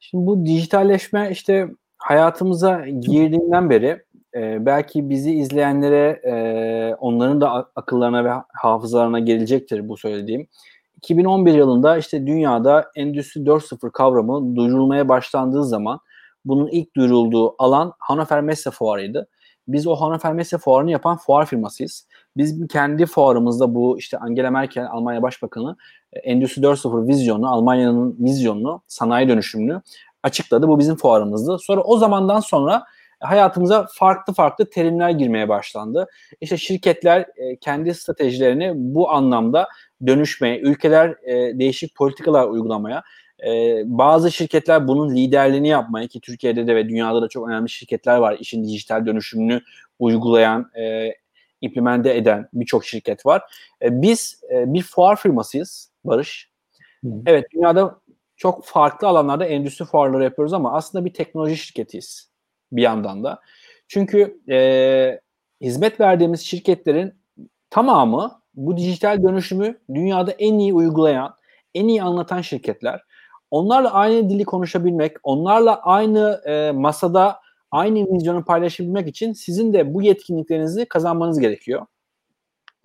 [0.05, 4.03] Şimdi bu dijitalleşme işte hayatımıza girdiğinden beri
[4.35, 6.35] e, belki bizi izleyenlere e,
[6.95, 10.47] onların da akıllarına ve hafızalarına gelecektir bu söylediğim.
[10.97, 16.01] 2011 yılında işte dünyada Endüstri 4.0 kavramı duyurulmaya başlandığı zaman
[16.45, 19.29] bunun ilk duyurulduğu alan Hannover Messe Fuarı'ydı.
[19.69, 22.07] Biz o Hannover Messe Fuarı'nı yapan fuar firmasıyız.
[22.37, 25.77] Biz kendi fuarımızda bu işte Angela Merkel Almanya Başbakanı
[26.13, 29.83] e, Endüstri 4.0 vizyonu, Almanya'nın vizyonunu, sanayi dönüşümünü
[30.23, 30.69] açıkladı.
[30.69, 31.59] Bu bizim fuarımızdı.
[31.59, 32.85] Sonra o zamandan sonra
[33.21, 36.07] hayatımıza farklı farklı terimler girmeye başlandı.
[36.41, 39.69] İşte şirketler e, kendi stratejilerini bu anlamda
[40.07, 43.03] dönüşmeye, ülkeler e, değişik politikalar uygulamaya,
[43.47, 48.17] e, bazı şirketler bunun liderliğini yapmaya ki Türkiye'de de ve dünyada da çok önemli şirketler
[48.17, 48.37] var.
[48.41, 49.61] işin dijital dönüşümünü
[49.99, 51.15] uygulayan, e,
[51.61, 53.43] implemente eden birçok şirket var.
[53.83, 56.51] E, biz e, bir fuar firmasıyız Barış.
[57.05, 57.09] Hı.
[57.27, 58.01] Evet dünyada
[58.37, 62.31] çok farklı alanlarda endüstri fuarları yapıyoruz ama aslında bir teknoloji şirketiyiz
[62.73, 63.41] bir yandan da.
[63.89, 65.21] Çünkü e,
[65.61, 67.15] hizmet verdiğimiz şirketlerin
[67.71, 71.35] tamamı bu dijital dönüşümü dünyada en iyi uygulayan,
[71.75, 73.03] en iyi anlatan şirketler.
[73.53, 80.03] Onlarla aynı dili konuşabilmek, onlarla aynı e, masada aynı vizyonu paylaşabilmek için sizin de bu
[80.03, 81.87] yetkinliklerinizi kazanmanız gerekiyor.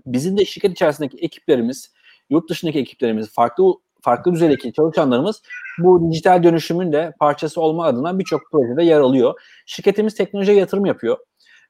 [0.06, 1.94] Bizim de şirket içerisindeki ekiplerimiz,
[2.30, 5.42] yurt dışındaki ekiplerimiz, farklı farklı düzeydeki çalışanlarımız
[5.80, 9.42] bu dijital dönüşümün de parçası olma adına birçok projede yer alıyor.
[9.66, 11.18] Şirketimiz teknolojiye yatırım yapıyor.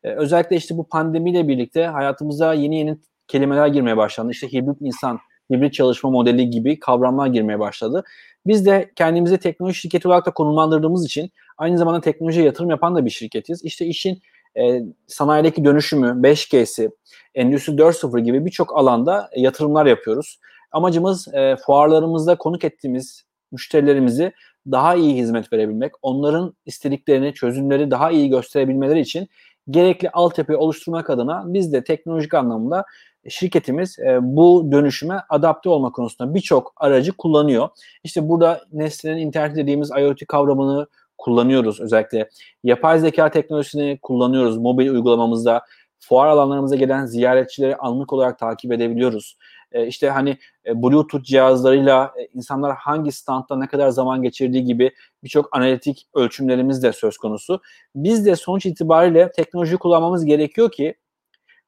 [0.04, 4.32] Ee, özellikle işte bu pandemiyle birlikte hayatımıza yeni yeni kelimeler girmeye başlandı.
[4.32, 5.20] İşte hibrit insan,
[5.52, 8.04] hibrit çalışma modeli gibi kavramlar girmeye başladı.
[8.46, 13.06] Biz de kendimizi teknoloji şirketi olarak da konumlandırdığımız için aynı zamanda teknolojiye yatırım yapan da
[13.06, 13.64] bir şirketiz.
[13.64, 14.22] İşte işin
[14.58, 16.92] e, sanayideki dönüşümü, 5G'si,
[17.36, 20.40] Endüstri 4.0 gibi birçok alanda yatırımlar yapıyoruz.
[20.72, 24.32] Amacımız e, fuarlarımızda konuk ettiğimiz müşterilerimizi
[24.72, 29.28] daha iyi hizmet verebilmek, onların istediklerini, çözümleri daha iyi gösterebilmeleri için
[29.70, 32.86] gerekli altyapıyı oluşturmak adına biz de teknolojik anlamda
[33.30, 37.70] şirketimiz e, bu dönüşüme adapte olma konusunda birçok aracı kullanıyor.
[38.04, 41.80] İşte burada Nestle'nin internet dediğimiz IoT kavramını kullanıyoruz.
[41.80, 42.30] Özellikle
[42.64, 45.62] yapay zeka teknolojisini kullanıyoruz mobil uygulamamızda.
[46.00, 49.38] Fuar alanlarımıza gelen ziyaretçileri anlık olarak takip edebiliyoruz.
[49.72, 54.92] E, işte hani e, Bluetooth cihazlarıyla e, insanlar hangi standta ne kadar zaman geçirdiği gibi
[55.24, 57.62] birçok analitik ölçümlerimiz de söz konusu.
[57.96, 60.96] Biz de sonuç itibariyle teknoloji kullanmamız gerekiyor ki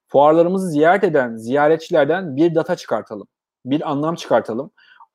[0.10, 3.28] fuarlarımızı ziyaret eden ziyaretçilerden bir data çıkartalım.
[3.66, 4.72] Bir anlam çıkartalım.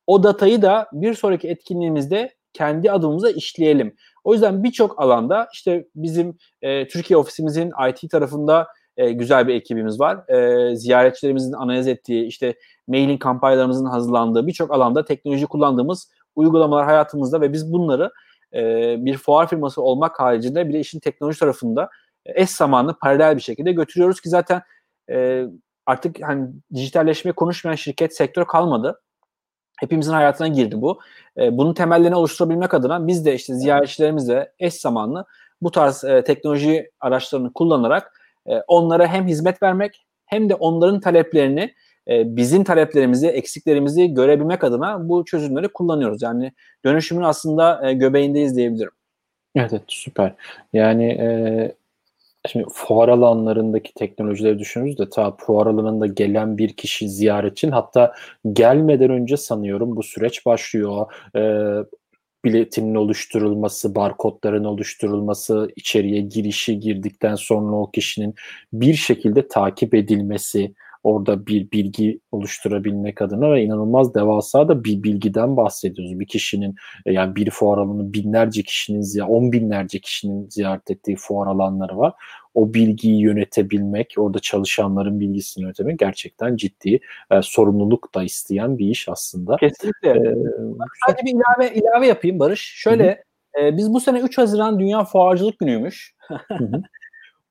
[0.06, 3.96] O datayı da bir sonraki etkinliğimizde kendi adımıza işleyelim.
[4.24, 10.00] O yüzden birçok alanda işte bizim e, Türkiye ofisimizin IT tarafında e, güzel bir ekibimiz
[10.00, 10.28] var.
[10.28, 12.54] E, ziyaretçilerimizin analiz ettiği, işte
[12.88, 18.10] mailing kampanyalarımızın hazırlandığı birçok alanda teknoloji kullandığımız uygulamalar hayatımızda ve biz bunları
[18.54, 21.88] e, bir fuar firması olmak haricinde bir de işin teknoloji tarafında
[22.26, 24.62] e, eş zamanlı paralel bir şekilde götürüyoruz ki zaten
[25.10, 25.44] e,
[25.86, 29.00] artık hani dijitalleşme konuşmayan şirket sektör kalmadı.
[29.80, 31.00] Hepimizin hayatına girdi bu.
[31.38, 35.26] E, bunun temellerini oluşturabilmek adına biz de işte ziyaretçilerimizle eş zamanlı
[35.62, 41.74] bu tarz e, teknoloji araçlarını kullanarak e, onlara hem hizmet vermek hem de onların taleplerini
[42.08, 46.22] e, bizim taleplerimizi, eksiklerimizi görebilmek adına bu çözümleri kullanıyoruz.
[46.22, 46.52] Yani
[46.84, 48.92] dönüşümün aslında e, göbeğindeyiz diyebilirim.
[49.56, 50.34] Evet, evet süper.
[50.72, 51.74] Yani e,
[52.48, 58.14] Şimdi fuar alanlarındaki teknolojileri düşünürüz de ta fuar alanında gelen bir kişi ziyaretçin hatta
[58.52, 61.12] gelmeden önce sanıyorum bu süreç başlıyor.
[61.36, 61.84] Ee,
[62.44, 68.34] biletinin oluşturulması, barkodların oluşturulması, içeriye girişi girdikten sonra o kişinin
[68.72, 70.74] bir şekilde takip edilmesi,
[71.04, 76.20] orada bir bilgi oluşturabilmek adına ve inanılmaz devasa da bir bilgiden bahsediyoruz.
[76.20, 76.74] Bir kişinin
[77.06, 81.98] e, yani bir fuar alanı binlerce kişinin ya on binlerce kişinin ziyaret ettiği fuar alanları
[81.98, 82.12] var.
[82.54, 89.08] O bilgiyi yönetebilmek, orada çalışanların bilgisini yönetmek gerçekten ciddi e, sorumluluk da isteyen bir iş
[89.08, 89.56] aslında.
[89.56, 90.10] Kesinlikle.
[90.10, 90.34] Ee,
[91.06, 92.60] Sadece bir ilave ilave yapayım Barış.
[92.60, 93.24] Şöyle
[93.60, 96.14] e, biz bu sene 3 Haziran Dünya Fuarcılık Günü'ymüş.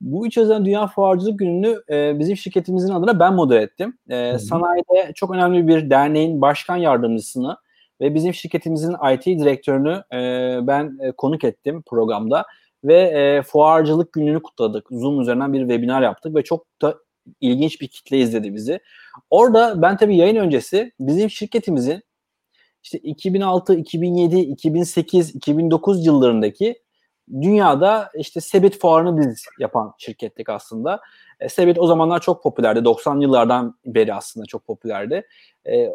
[0.04, 3.98] Bu 3 Haziran Dünya Fuarcılık Günü'nü e, bizim şirketimizin adına ben model ettim.
[4.10, 7.58] E, sanayide çok önemli bir derneğin başkan yardımcısını
[8.02, 10.20] ve bizim şirketimizin IT direktörünü e,
[10.68, 12.46] ben e, konuk ettim programda
[12.84, 14.88] ve e, fuarcılık gününü kutladık.
[14.92, 16.98] Zoom üzerinden bir webinar yaptık ve çok da
[17.42, 18.80] ilginç bir kitle izledi bizi.
[19.30, 22.04] Orada ben tabii yayın öncesi bizim şirketimizin
[22.84, 26.83] işte 2006, 2007, 2008, 2009 yıllarındaki
[27.42, 31.00] dünyada işte Sebit fuarını biz yapan şirkettik aslında.
[31.40, 32.86] E, Sebit o zamanlar çok popülerdi.
[32.86, 35.28] 90 yıllardan beri aslında çok popülerdi.
[35.68, 35.90] E,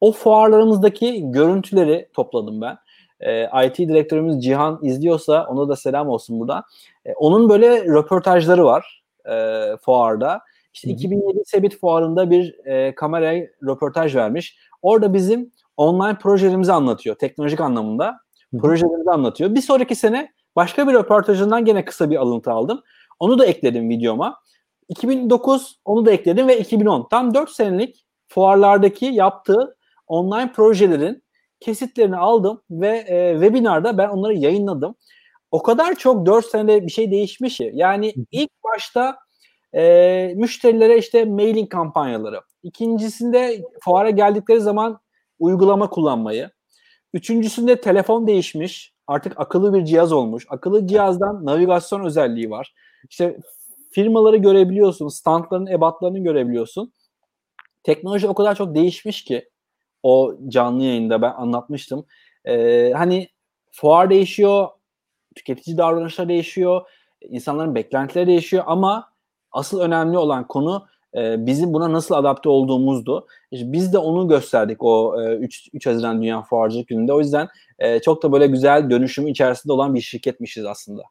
[0.00, 2.78] o fuarlarımızdaki görüntüleri topladım ben.
[3.20, 6.64] E, IT direktörümüz Cihan izliyorsa ona da selam olsun burada.
[7.06, 10.40] E, onun böyle röportajları var e, fuarda.
[10.74, 14.58] İşte 2007 Sebit fuarında bir e, kameraya röportaj vermiş.
[14.82, 18.18] Orada bizim online projelerimizi anlatıyor teknolojik anlamında.
[18.60, 19.54] Projelerimizi anlatıyor.
[19.54, 22.82] Bir sonraki sene Başka bir röportajından gene kısa bir alıntı aldım.
[23.18, 24.40] Onu da ekledim videoma.
[24.88, 27.08] 2009 onu da ekledim ve 2010.
[27.10, 31.22] Tam 4 senelik fuarlardaki yaptığı online projelerin
[31.60, 34.94] kesitlerini aldım ve e, webinarda ben onları yayınladım.
[35.50, 37.70] O kadar çok 4 senede bir şey değişmiş ki.
[37.74, 39.18] Yani ilk başta
[39.74, 42.40] e, müşterilere işte mailing kampanyaları.
[42.62, 45.00] İkincisinde fuara geldikleri zaman
[45.38, 46.50] uygulama kullanmayı.
[47.14, 48.94] Üçüncüsünde telefon değişmiş.
[49.08, 50.46] Artık akıllı bir cihaz olmuş.
[50.48, 52.74] Akıllı cihazdan navigasyon özelliği var.
[53.10, 53.38] İşte
[53.90, 55.08] firmaları görebiliyorsun.
[55.08, 56.92] Standların ebatlarını görebiliyorsun.
[57.82, 59.50] Teknoloji o kadar çok değişmiş ki
[60.02, 62.06] o canlı yayında ben anlatmıştım.
[62.44, 63.28] Ee, hani
[63.72, 64.68] fuar değişiyor,
[65.36, 66.88] tüketici davranışları değişiyor,
[67.20, 69.12] insanların beklentileri değişiyor ama
[69.52, 73.26] asıl önemli olan konu e, bizim buna nasıl adapte olduğumuzdu.
[73.50, 77.12] İşte biz de onu gösterdik o e, 3, 3 Haziran Dünya Fuarcılık Günü'nde.
[77.12, 81.02] O yüzden e, çok da böyle güzel dönüşüm içerisinde olan bir şirketmişiz aslında.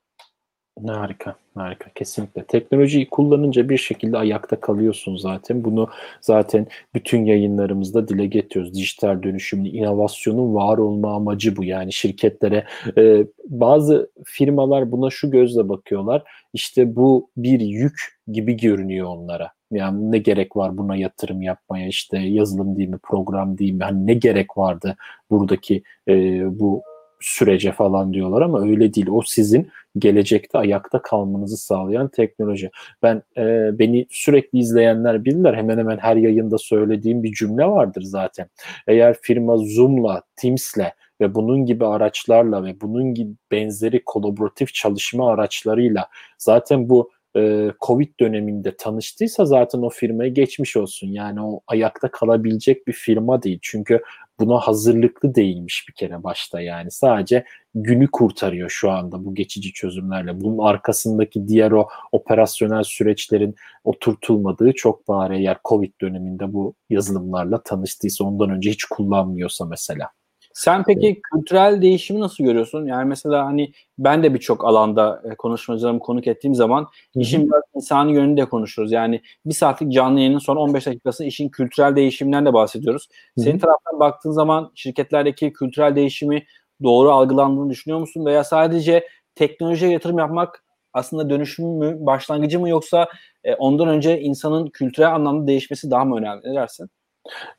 [0.85, 1.89] Harika, harika.
[1.95, 2.43] Kesinlikle.
[2.43, 5.63] Teknolojiyi kullanınca bir şekilde ayakta kalıyorsun zaten.
[5.63, 5.89] Bunu
[6.21, 8.73] zaten bütün yayınlarımızda dile getiriyoruz.
[8.73, 11.63] Dijital dönüşümün, inovasyonun var olma amacı bu.
[11.63, 12.65] Yani şirketlere
[12.97, 16.23] e, bazı firmalar buna şu gözle bakıyorlar.
[16.53, 19.56] İşte bu bir yük gibi görünüyor onlara.
[19.71, 23.83] Yani ne gerek var buna yatırım yapmaya işte yazılım değil mi, program değil mi?
[23.83, 24.95] Hani ne gerek vardı
[25.29, 26.13] buradaki e,
[26.59, 26.81] bu
[27.19, 29.07] sürece falan diyorlar ama öyle değil.
[29.11, 32.69] O sizin gelecekte ayakta kalmanızı sağlayan teknoloji.
[33.03, 35.53] Ben e, beni sürekli izleyenler bilirler.
[35.53, 38.47] Hemen hemen her yayında söylediğim bir cümle vardır zaten.
[38.87, 46.07] Eğer firma Zoom'la, Teams'le ve bunun gibi araçlarla ve bunun gibi benzeri kolaboratif çalışma araçlarıyla
[46.37, 51.07] zaten bu e, Covid döneminde tanıştıysa zaten o firmaya geçmiş olsun.
[51.07, 53.59] Yani o ayakta kalabilecek bir firma değil.
[53.61, 54.01] Çünkü
[54.39, 56.91] buna hazırlıklı değilmiş bir kere başta yani.
[56.91, 60.41] Sadece günü kurtarıyor şu anda bu geçici çözümlerle.
[60.41, 68.23] Bunun arkasındaki diğer o operasyonel süreçlerin oturtulmadığı çok bari eğer Covid döneminde bu yazılımlarla tanıştıysa
[68.23, 70.09] ondan önce hiç kullanmıyorsa mesela.
[70.57, 71.17] Sen peki evet.
[71.33, 72.85] kültürel değişimi nasıl görüyorsun?
[72.85, 78.13] Yani mesela hani ben de birçok alanda e, konuşmacılarımı konuk ettiğim zaman işin biraz insani
[78.13, 78.91] yönünde konuşuyoruz.
[78.91, 83.07] Yani bir saatlik canlı yayının son 15 dakikasında işin kültürel değişiminden de bahsediyoruz.
[83.11, 83.45] Hı-hı.
[83.45, 86.45] Senin taraftan baktığın zaman şirketlerdeki kültürel değişimi
[86.83, 88.25] doğru algılandığını düşünüyor musun?
[88.25, 93.07] Veya sadece teknolojiye yatırım yapmak aslında dönüşüm mü, başlangıcı mı yoksa
[93.43, 96.49] e, ondan önce insanın kültürel anlamda değişmesi daha mı önemli?
[96.49, 96.89] Ne dersin?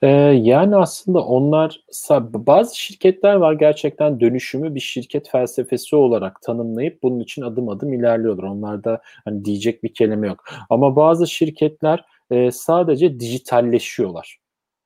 [0.02, 0.06] Ee,
[0.42, 1.80] yani aslında onlar
[2.32, 8.42] bazı şirketler var gerçekten dönüşümü bir şirket felsefesi olarak tanımlayıp bunun için adım adım ilerliyorlar.
[8.44, 10.44] Onlarda hani diyecek bir kelime yok.
[10.70, 14.38] Ama bazı şirketler e, sadece dijitalleşiyorlar.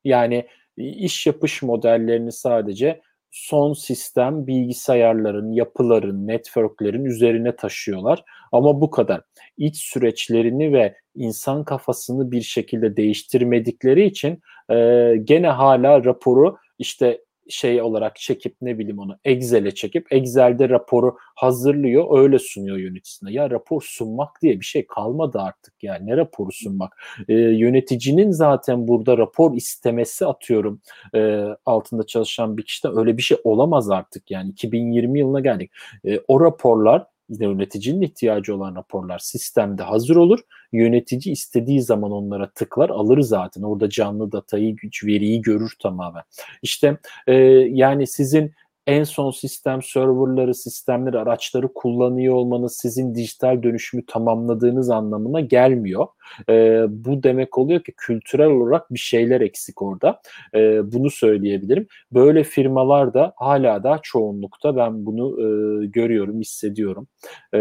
[0.04, 3.00] Yani iş yapış modellerini sadece
[3.32, 8.24] son sistem bilgisayarların, yapıların, networklerin üzerine taşıyorlar.
[8.52, 9.20] Ama bu kadar.
[9.58, 14.40] İç süreçlerini ve insan kafasını bir şekilde değiştirmedikleri için
[14.70, 21.16] e, gene hala raporu işte şey olarak çekip ne bileyim onu Excel'e çekip Excel'de raporu
[21.34, 23.32] hazırlıyor öyle sunuyor yöneticisine.
[23.32, 27.02] Ya rapor sunmak diye bir şey kalmadı artık yani ne raporu sunmak.
[27.28, 30.80] E, yöneticinin zaten burada rapor istemesi atıyorum
[31.14, 35.70] e, altında çalışan bir kişide öyle bir şey olamaz artık yani 2020 yılına geldik.
[36.06, 40.38] E, o raporlar yöneticinin ihtiyacı olan raporlar sistemde hazır olur.
[40.72, 43.62] Yönetici istediği zaman onlara tıklar alır zaten.
[43.62, 46.22] Orada canlı datayı, güç, veriyi görür tamamen.
[46.62, 47.34] İşte e,
[47.70, 48.52] yani sizin
[48.86, 56.06] en son sistem serverları, sistemleri, araçları kullanıyor olmanız sizin dijital dönüşümü tamamladığınız anlamına gelmiyor.
[56.48, 60.20] E, bu demek oluyor ki kültürel olarak bir şeyler eksik orada.
[60.54, 61.86] E, bunu söyleyebilirim.
[62.12, 67.08] Böyle firmalar da hala da çoğunlukta ben bunu e, görüyorum, hissediyorum.
[67.52, 67.58] E,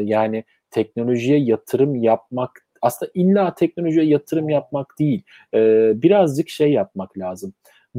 [0.00, 5.22] yani teknolojiye yatırım yapmak aslında illa teknolojiye yatırım yapmak değil.
[5.54, 7.54] E, birazcık şey yapmak lazım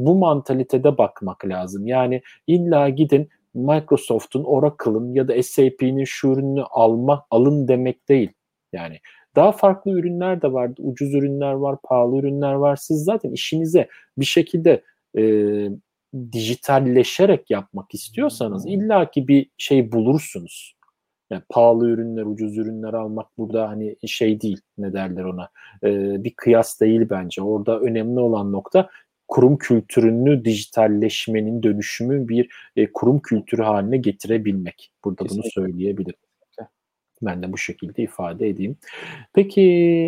[0.06, 1.86] bu mantalitede bakmak lazım.
[1.86, 8.32] Yani illa gidin Microsoft'un, Oracle'ın ya da SAP'nin şu ürünü alma, alın demek değil.
[8.72, 8.98] Yani
[9.36, 10.70] daha farklı ürünler de var.
[10.78, 12.76] Ucuz ürünler var, pahalı ürünler var.
[12.76, 13.88] Siz zaten işinize
[14.18, 14.82] bir şekilde
[15.18, 15.22] e,
[16.32, 20.76] dijitalleşerek yapmak istiyorsanız illaki bir şey bulursunuz.
[21.30, 25.48] Yani pahalı ürünler, ucuz ürünler almak burada hani şey değil ne derler ona
[25.84, 27.42] e, bir kıyas değil bence.
[27.42, 28.88] Orada önemli olan nokta
[29.30, 34.92] kurum kültürünü dijitalleşmenin dönüşümü bir e, kurum kültürü haline getirebilmek.
[35.04, 35.42] Burada Kesinlikle.
[35.42, 36.18] bunu söyleyebilirim.
[37.22, 38.76] Ben de bu şekilde ifade edeyim.
[39.34, 39.62] Peki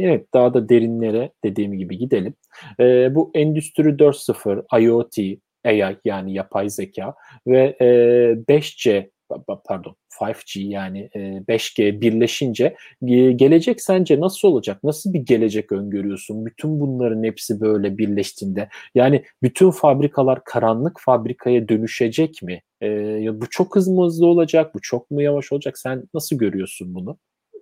[0.05, 2.35] evet daha da derinlere dediğim gibi gidelim.
[2.81, 5.19] E, bu Endüstri 4.0, IoT,
[5.65, 7.15] AI yani yapay zeka
[7.47, 7.85] ve e,
[8.49, 9.11] 5C
[9.65, 11.11] pardon 5G yani
[11.49, 12.77] 5G birleşince
[13.37, 14.85] gelecek sence nasıl olacak?
[14.85, 16.47] Nasıl bir gelecek öngörüyorsun?
[16.47, 22.63] Bütün bunların hepsi böyle birleştiğinde yani bütün fabrikalar karanlık fabrikaya dönüşecek mi?
[23.41, 25.79] Bu çok hızlı hızlı olacak, bu çok mu yavaş olacak?
[25.79, 27.19] Sen nasıl görüyorsun bunu?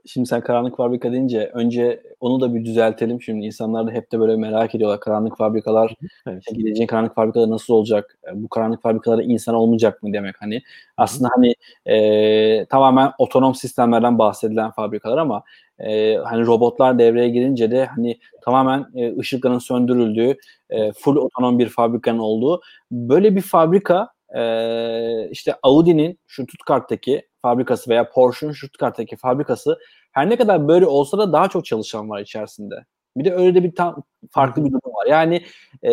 [0.06, 3.22] Şimdi sen karanlık fabrika deyince önce onu da bir düzeltelim.
[3.22, 5.00] Şimdi insanlar da hep de böyle merak ediyorlar.
[5.00, 5.94] Karanlık fabrikalar,
[6.26, 6.42] evet.
[6.42, 8.18] işte geleceğin karanlık fabrikaları nasıl olacak?
[8.34, 10.62] Bu karanlık fabrikalarda insan olmayacak mı demek hani.
[10.96, 11.54] Aslında hani
[11.86, 15.42] e, tamamen otonom sistemlerden bahsedilen fabrikalar ama
[15.78, 20.36] e, hani robotlar devreye girince de hani tamamen e, ışıkların söndürüldüğü,
[20.70, 27.90] e, full otonom bir fabrikanın olduğu böyle bir fabrika e, işte Audi'nin şu Stuttgart'taki fabrikası
[27.90, 29.78] veya Porsche'un Stuttgart'taki fabrikası
[30.12, 32.84] her ne kadar böyle olsa da daha çok çalışan var içerisinde.
[33.16, 35.06] Bir de öyle de bir tam farklı bir durum var.
[35.06, 35.44] Yani
[35.82, 35.92] e,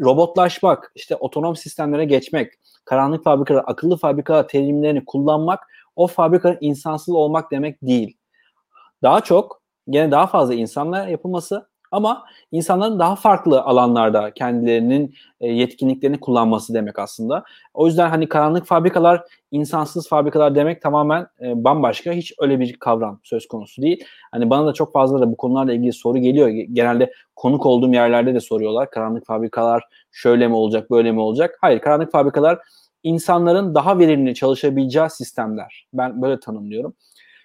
[0.00, 2.52] robotlaşmak, işte otonom sistemlere geçmek,
[2.84, 5.60] karanlık fabrikalar, akıllı fabrika terimlerini kullanmak
[5.96, 8.16] o fabrikanın insansız olmak demek değil.
[9.02, 16.20] Daha çok gene daha fazla insanla yapılması ama insanların daha farklı alanlarda kendilerinin e, yetkinliklerini
[16.20, 17.44] kullanması demek aslında.
[17.74, 22.12] O yüzden hani karanlık fabrikalar, insansız fabrikalar demek tamamen e, bambaşka.
[22.12, 24.04] Hiç öyle bir kavram söz konusu değil.
[24.32, 26.48] Hani bana da çok fazla da bu konularla ilgili soru geliyor.
[26.48, 28.90] Genelde konuk olduğum yerlerde de soruyorlar.
[28.90, 31.58] Karanlık fabrikalar şöyle mi olacak, böyle mi olacak?
[31.60, 32.58] Hayır, karanlık fabrikalar
[33.02, 35.86] insanların daha verimli çalışabileceği sistemler.
[35.92, 36.94] Ben böyle tanımlıyorum.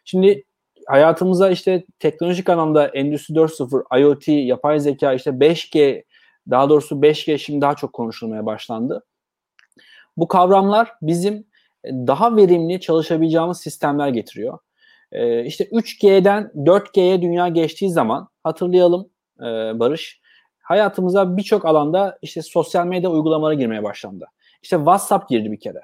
[0.05, 0.43] Şimdi
[0.89, 6.03] hayatımıza işte teknolojik anlamda Endüstri 4.0, IoT, yapay zeka, işte 5G,
[6.49, 9.05] daha doğrusu 5G şimdi daha çok konuşulmaya başlandı.
[10.17, 11.35] Bu kavramlar bizim
[11.83, 14.59] e, daha verimli çalışabileceğimiz sistemler getiriyor.
[15.11, 19.09] Ee, işte 3G'den 4G'ye dünya geçtiği zaman hatırlayalım
[19.39, 19.43] e,
[19.79, 20.21] Barış,
[20.59, 24.25] hayatımıza birçok alanda işte sosyal medya uygulamaları girmeye başlandı.
[24.61, 25.81] İşte WhatsApp girdi bir kere.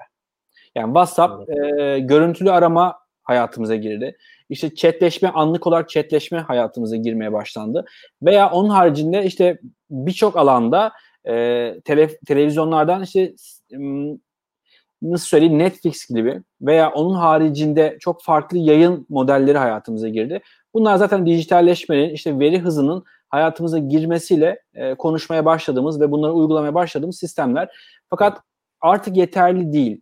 [0.74, 1.80] Yani WhatsApp evet.
[1.80, 4.16] e, görüntülü arama hayatımıza girdi.
[4.48, 7.84] İşte chatleşme, anlık olarak chatleşme hayatımıza girmeye başlandı.
[8.22, 9.58] Veya onun haricinde işte
[9.90, 10.92] birçok alanda
[11.28, 11.32] e,
[11.84, 13.34] tele, televizyonlardan işte
[15.02, 20.40] nasıl söyleyeyim Netflix gibi veya onun haricinde çok farklı yayın modelleri hayatımıza girdi.
[20.74, 27.18] Bunlar zaten dijitalleşmenin işte veri hızının hayatımıza girmesiyle e, konuşmaya başladığımız ve bunları uygulamaya başladığımız
[27.18, 27.68] sistemler.
[28.10, 28.40] Fakat
[28.80, 30.00] artık yeterli değil.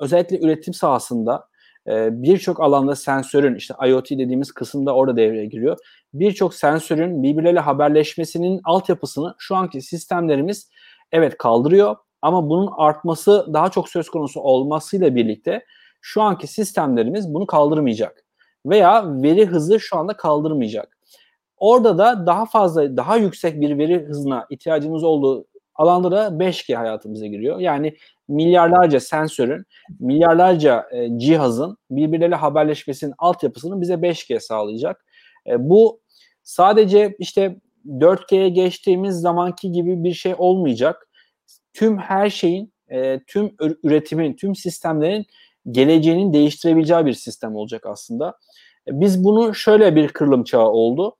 [0.00, 1.48] Özellikle üretim sahasında
[1.88, 5.78] e, birçok alanda sensörün işte IoT dediğimiz kısımda orada devreye giriyor.
[6.14, 10.70] Birçok sensörün birbirleriyle haberleşmesinin altyapısını şu anki sistemlerimiz
[11.12, 15.64] evet kaldırıyor ama bunun artması daha çok söz konusu olmasıyla birlikte
[16.00, 18.24] şu anki sistemlerimiz bunu kaldırmayacak
[18.66, 20.98] veya veri hızı şu anda kaldırmayacak.
[21.56, 27.26] Orada da daha fazla, daha yüksek bir veri hızına ihtiyacımız olduğu alanda da 5G hayatımıza
[27.26, 27.58] giriyor.
[27.58, 27.96] Yani
[28.28, 29.64] milyarlarca sensörün,
[30.00, 35.04] milyarlarca e, cihazın birbirleriyle haberleşmesinin altyapısını bize 5G sağlayacak.
[35.46, 36.00] E, bu
[36.42, 37.56] sadece işte
[37.86, 41.08] 4G'ye geçtiğimiz zamanki gibi bir şey olmayacak.
[41.72, 45.26] Tüm her şeyin, e, tüm üretimin, tüm sistemlerin
[45.70, 48.38] geleceğinin değiştirebileceği bir sistem olacak aslında.
[48.88, 51.16] E, biz bunu şöyle bir kırılım çağı oldu.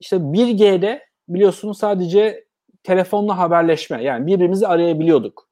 [0.00, 2.44] İşte 1G'de biliyorsunuz sadece
[2.82, 5.45] telefonla haberleşme yani birbirimizi arayabiliyorduk.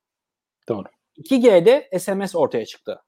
[0.69, 0.85] Doğru.
[1.19, 3.03] 2G'de SMS ortaya çıktı.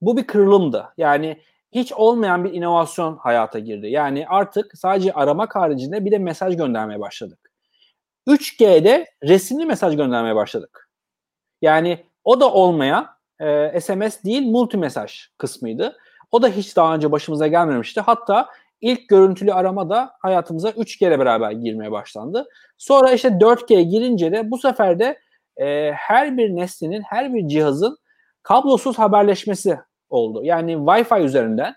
[0.00, 0.88] Bu bir kırılımdı.
[0.96, 1.42] Yani
[1.72, 3.86] hiç olmayan bir inovasyon hayata girdi.
[3.86, 7.50] Yani artık sadece aramak haricinde bir de mesaj göndermeye başladık.
[8.28, 10.88] 3G'de resimli mesaj göndermeye başladık.
[11.62, 13.06] Yani o da olmayan
[13.40, 15.96] e, SMS değil multi mesaj kısmıydı.
[16.30, 18.00] O da hiç daha önce başımıza gelmemişti.
[18.00, 18.48] Hatta
[18.80, 22.48] ilk görüntülü arama da hayatımıza 3G ile beraber girmeye başlandı.
[22.78, 25.18] Sonra işte 4G girince de bu sefer de
[25.56, 27.98] e, her bir nesnenin, her bir cihazın
[28.42, 29.78] kablosuz haberleşmesi
[30.10, 30.40] oldu.
[30.44, 31.74] Yani Wi-Fi üzerinden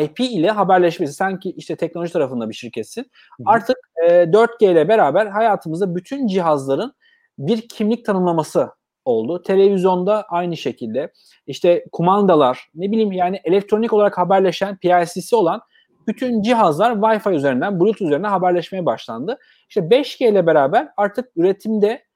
[0.00, 1.12] IP ile haberleşmesi.
[1.12, 3.02] Sanki işte teknoloji tarafında bir şirketsin.
[3.02, 3.42] Hı.
[3.46, 6.92] Artık e, 4G ile beraber hayatımızda bütün cihazların
[7.38, 8.70] bir kimlik tanımlaması
[9.04, 9.42] oldu.
[9.42, 11.12] Televizyonda aynı şekilde
[11.46, 15.60] işte kumandalar ne bileyim yani elektronik olarak haberleşen PLC'si olan
[16.06, 19.38] bütün cihazlar Wi-Fi üzerinden, Bluetooth üzerinden haberleşmeye başlandı.
[19.68, 22.07] İşte 5G ile beraber artık üretimde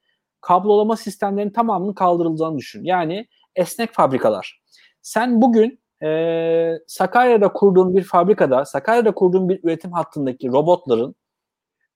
[0.43, 2.84] kablolama sistemlerinin tamamının kaldırılacağını düşün.
[2.84, 3.26] Yani
[3.57, 4.62] esnek fabrikalar.
[5.03, 11.14] Sen bugün e, Sakarya'da kurduğun bir fabrikada, Sakarya'da kurduğun bir üretim hattındaki robotların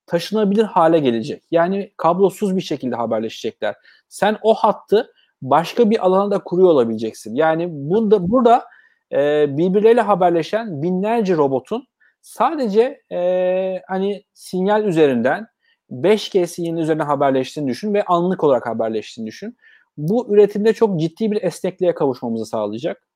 [0.05, 1.43] taşınabilir hale gelecek.
[1.51, 3.75] Yani kablosuz bir şekilde haberleşecekler.
[4.09, 7.35] Sen o hattı başka bir alanda kuruyor olabileceksin.
[7.35, 8.65] Yani burada burada
[9.11, 11.87] e, birbirleriyle haberleşen binlerce robotun
[12.21, 15.47] sadece e, hani sinyal üzerinden
[15.91, 19.57] 5G sinyali üzerine haberleştiğini düşün ve anlık olarak haberleştiğini düşün.
[19.97, 23.07] Bu üretimde çok ciddi bir esnekliğe kavuşmamızı sağlayacak.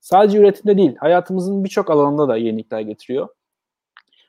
[0.00, 3.28] Sadece üretimde değil, hayatımızın birçok alanında da yenilikler getiriyor.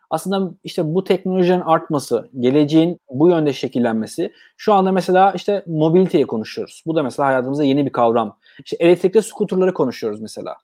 [0.10, 6.84] Aslında işte bu teknolojinin artması, geleceğin bu yönde şekillenmesi, şu anda mesela işte mobiliteyi konuşuyoruz.
[6.86, 8.38] Bu da mesela hayatımızda yeni bir kavram.
[8.66, 10.56] İşte elektrikli skuterları konuşuyoruz mesela.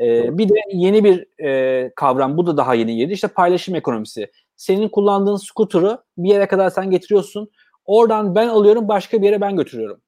[0.00, 3.12] Ee, bir de yeni bir e, kavram, bu da daha yeni girdi.
[3.12, 4.30] İşte paylaşım ekonomisi.
[4.60, 7.50] Senin kullandığın skuterı bir yere kadar sen getiriyorsun.
[7.84, 10.00] Oradan ben alıyorum, başka bir yere ben götürüyorum.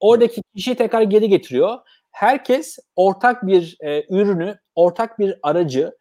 [0.00, 1.78] Oradaki kişi tekrar geri getiriyor.
[2.10, 5.92] Herkes ortak bir e, ürünü, ortak bir aracı,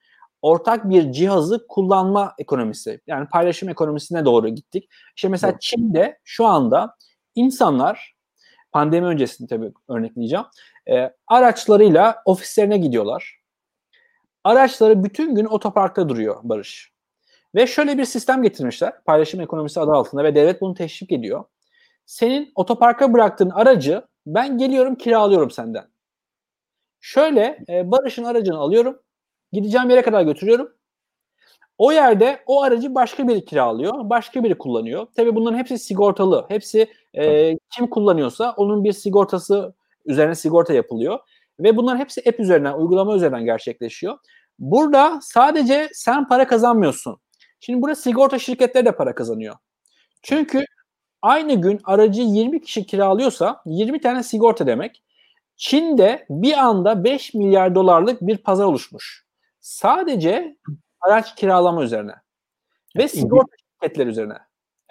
[0.42, 3.02] ortak bir cihazı kullanma ekonomisi.
[3.08, 4.90] Yani paylaşım ekonomisine doğru gittik.
[5.16, 5.62] İşte mesela evet.
[5.62, 6.96] Çin'de şu anda
[7.36, 8.16] insanlar
[8.72, 10.46] pandemi öncesinde tabii örnekleyeceğim.
[10.92, 13.42] E, araçlarıyla ofislerine gidiyorlar.
[14.44, 16.91] Araçları bütün gün otoparkta duruyor Barış.
[17.56, 21.44] Ve şöyle bir sistem getirmişler paylaşım ekonomisi adı altında ve devlet bunu teşvik ediyor.
[22.06, 25.86] Senin otoparka bıraktığın aracı ben geliyorum kiralıyorum senden.
[27.00, 29.00] Şöyle e, Barış'ın aracını alıyorum.
[29.52, 30.74] Gideceğim yere kadar götürüyorum.
[31.78, 35.08] O yerde o aracı başka biri kiralıyor, başka biri kullanıyor.
[35.16, 36.46] Tabii bunların hepsi sigortalı.
[36.48, 39.74] Hepsi e, kim kullanıyorsa onun bir sigortası
[40.06, 41.20] üzerine sigorta yapılıyor.
[41.60, 44.18] Ve bunların hepsi app üzerinden, uygulama üzerinden gerçekleşiyor.
[44.60, 47.18] Burada sadece sen para kazanmıyorsun.
[47.62, 49.56] Şimdi burada sigorta şirketleri de para kazanıyor.
[50.22, 50.66] Çünkü
[51.22, 55.04] aynı gün aracı 20 kişi kiralıyorsa 20 tane sigorta demek.
[55.56, 59.26] Çin'de bir anda 5 milyar dolarlık bir pazar oluşmuş.
[59.60, 60.58] Sadece
[61.02, 62.12] araç kiralama üzerine.
[62.12, 64.38] Ve evet, sigorta İngil- şirketleri üzerine.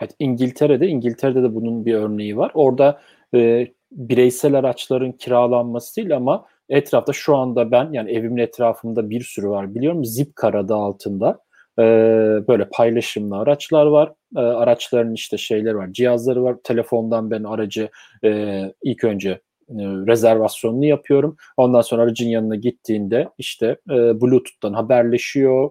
[0.00, 2.50] Evet, İngiltere'de, İngiltere'de de bunun bir örneği var.
[2.54, 3.00] Orada
[3.34, 9.48] e, bireysel araçların kiralanması değil ama etrafta şu anda ben yani evimin etrafında bir sürü
[9.48, 10.04] var biliyorum.
[10.04, 11.40] Zipcar adı altında
[11.80, 11.84] e,
[12.48, 14.12] böyle paylaşımlı araçlar var.
[14.36, 16.56] E, araçların işte şeyleri var, cihazları var.
[16.64, 17.88] Telefondan ben aracı
[18.24, 19.30] e, ilk önce
[19.70, 21.36] e, rezervasyonunu yapıyorum.
[21.56, 25.70] Ondan sonra aracın yanına gittiğinde işte e, Bluetooth'tan haberleşiyor,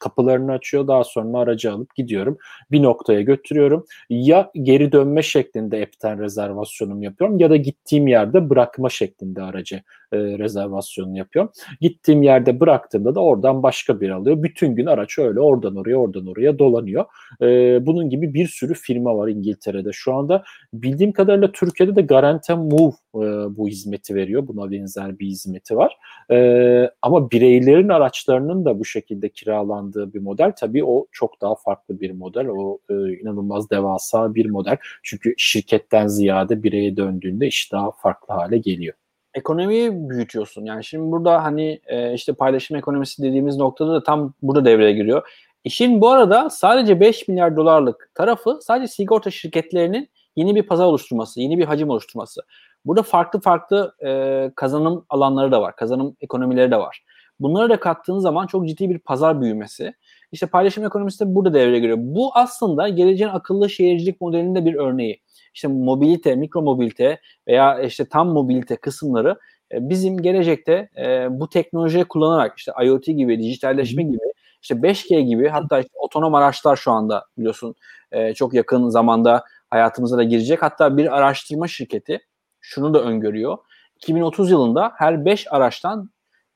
[0.00, 0.88] kapılarını açıyor.
[0.88, 2.38] Daha sonra aracı alıp gidiyorum.
[2.70, 3.86] Bir noktaya götürüyorum.
[4.10, 9.82] Ya geri dönme şeklinde app'ten rezervasyonum yapıyorum ya da gittiğim yerde bırakma şeklinde aracı
[10.12, 11.52] e, rezervasyonunu yapıyorum.
[11.80, 14.42] Gittiğim yerde bıraktığımda da oradan başka bir alıyor.
[14.42, 17.04] Bütün gün araç öyle oradan oraya oradan oraya dolanıyor.
[17.42, 17.46] E,
[17.86, 20.44] bunun gibi bir sürü firma var İngiltere'de şu anda.
[20.74, 24.48] Bildiğim kadarıyla Türkiye'de de Garante Move e, bu hizmeti veriyor.
[24.48, 25.96] Buna benzer bir hizmeti var.
[26.30, 32.00] E, ama bireylerin araçlarının da bu şekilde kiralandığı bir model tabii o çok daha farklı
[32.00, 32.46] bir model.
[32.46, 34.76] O e, inanılmaz devasa bir model.
[35.02, 38.94] Çünkü şirketten ziyade bireye döndüğünde iş daha farklı hale geliyor
[39.34, 40.64] ekonomiyi büyütüyorsun.
[40.64, 45.28] Yani şimdi burada hani e, işte paylaşım ekonomisi dediğimiz noktada da tam burada devreye giriyor.
[45.64, 51.40] İşin bu arada sadece 5 milyar dolarlık tarafı sadece sigorta şirketlerinin yeni bir pazar oluşturması,
[51.40, 52.40] yeni bir hacim oluşturması.
[52.84, 57.04] Burada farklı farklı e, kazanım alanları da var, kazanım ekonomileri de var.
[57.42, 59.94] Bunları da kattığınız zaman çok ciddi bir pazar büyümesi.
[60.32, 61.98] İşte paylaşım ekonomisi de burada devreye giriyor.
[62.00, 65.22] Bu aslında geleceğin akıllı şehircilik modelinde bir örneği.
[65.54, 69.38] İşte mobilite, mikro mobilite veya işte tam mobilite kısımları
[69.72, 74.32] e, bizim gelecekte e, bu teknolojiyi kullanarak işte IoT gibi, dijitalleşme gibi,
[74.62, 77.74] işte 5G gibi hatta işte otonom araçlar şu anda biliyorsun
[78.12, 80.62] e, çok yakın zamanda hayatımıza da girecek.
[80.62, 82.20] Hatta bir araştırma şirketi
[82.60, 83.58] şunu da öngörüyor.
[83.96, 86.10] 2030 yılında her 5 araçtan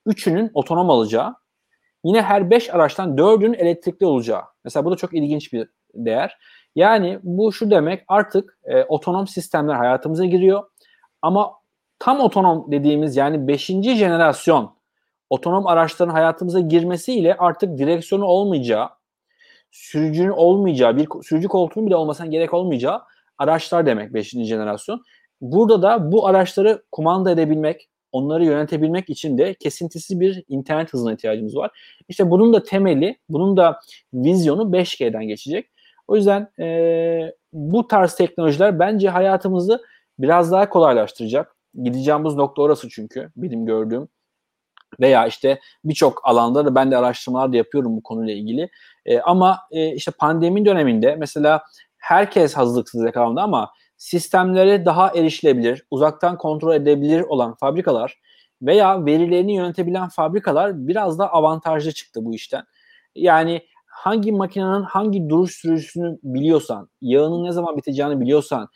[0.07, 1.35] 3'ünün otonom alacağı,
[2.05, 4.43] yine her 5 araçtan 4'ünün elektrikli olacağı.
[4.65, 6.39] Mesela bu da çok ilginç bir değer.
[6.75, 10.65] Yani bu şu demek artık e, otonom sistemler hayatımıza giriyor.
[11.23, 11.53] Ama
[11.99, 13.67] tam otonom dediğimiz yani 5.
[13.67, 14.77] jenerasyon
[15.31, 18.89] otonom araçların hayatımıza girmesiyle artık direksiyonu olmayacağı,
[19.71, 23.03] sürücünün olmayacağı, bir sürücü koltuğunun bile olmasına gerek olmayacağı
[23.39, 24.31] araçlar demek 5.
[24.31, 25.03] jenerasyon.
[25.41, 31.57] Burada da bu araçları kumanda edebilmek, onları yönetebilmek için de kesintisiz bir internet hızına ihtiyacımız
[31.57, 31.71] var.
[32.09, 33.81] İşte bunun da temeli, bunun da
[34.15, 35.71] vizyonu 5G'den geçecek.
[36.09, 39.83] O yüzden e, bu tarz teknolojiler bence hayatımızı
[40.19, 41.57] biraz daha kolaylaştıracak.
[41.83, 44.09] Gideceğimiz nokta orası çünkü benim gördüğüm
[45.01, 48.69] veya işte birçok alanda da ben de araştırmalar da yapıyorum bu konuyla ilgili.
[49.07, 51.63] E, ama e, işte pandemi döneminde mesela
[51.99, 58.21] herkes hazırlıksız yakalandı ama sistemleri daha erişilebilir, uzaktan kontrol edebilir olan fabrikalar
[58.63, 62.65] veya verilerini yönetebilen fabrikalar biraz da avantajlı çıktı bu işten.
[63.15, 68.69] Yani hangi makinenin hangi duruş sürücüsünü biliyorsan, yağının ne zaman biteceğini biliyorsan,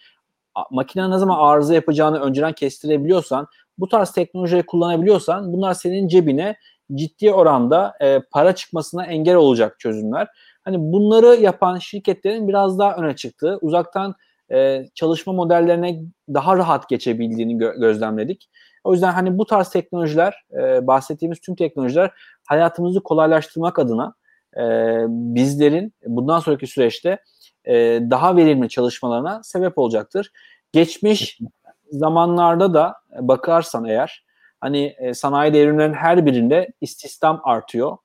[0.71, 3.47] makine ne zaman arıza yapacağını önceden kestirebiliyorsan,
[3.79, 6.57] bu tarz teknolojiyi kullanabiliyorsan bunlar senin cebine
[6.95, 10.29] ciddi oranda e, para çıkmasına engel olacak çözümler.
[10.64, 14.14] Hani bunları yapan şirketlerin biraz daha öne çıktığı, uzaktan
[14.53, 18.51] e, çalışma modellerine daha rahat geçebildiğini gö- gözlemledik.
[18.84, 22.11] O yüzden hani bu tarz teknolojiler, e, bahsettiğimiz tüm teknolojiler
[22.48, 24.14] hayatımızı kolaylaştırmak adına
[24.57, 24.62] e,
[25.09, 27.18] bizlerin bundan sonraki süreçte
[27.64, 27.74] e,
[28.11, 30.32] daha verimli çalışmalarına sebep olacaktır.
[30.72, 31.38] Geçmiş
[31.90, 34.24] zamanlarda da bakarsan eğer
[34.61, 37.96] hani sanayi devrimlerinin her birinde istihdam artıyor.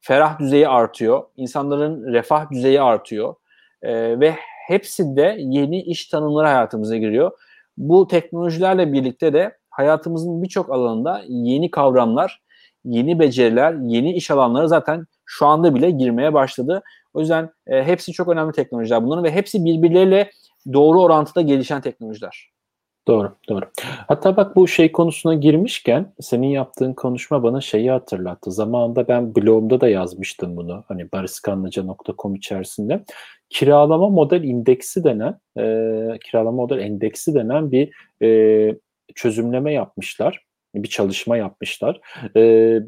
[0.00, 1.24] Ferah düzeyi artıyor.
[1.36, 3.34] insanların refah düzeyi artıyor.
[3.82, 4.36] E, ve
[4.66, 7.30] hepsinde yeni iş tanımları hayatımıza giriyor.
[7.76, 12.42] Bu teknolojilerle birlikte de hayatımızın birçok alanında yeni kavramlar,
[12.84, 16.82] yeni beceriler, yeni iş alanları zaten şu anda bile girmeye başladı.
[17.14, 20.30] O yüzden e, hepsi çok önemli teknolojiler bunların ve hepsi birbirleriyle
[20.72, 22.52] doğru orantıda gelişen teknolojiler.
[23.08, 23.64] Doğru, doğru.
[24.08, 28.52] Hatta bak bu şey konusuna girmişken senin yaptığın konuşma bana şeyi hatırlattı.
[28.52, 30.84] Zamanında ben blogumda da yazmıştım bunu.
[30.88, 33.04] Hani bariskanlıca.com içerisinde.
[33.52, 37.90] Kiralama model indeksi denen, e, kiralama model endeksi denen bir
[38.22, 38.28] e,
[39.14, 40.44] çözümleme yapmışlar.
[40.74, 42.00] Bir çalışma yapmışlar.
[42.36, 42.80] E,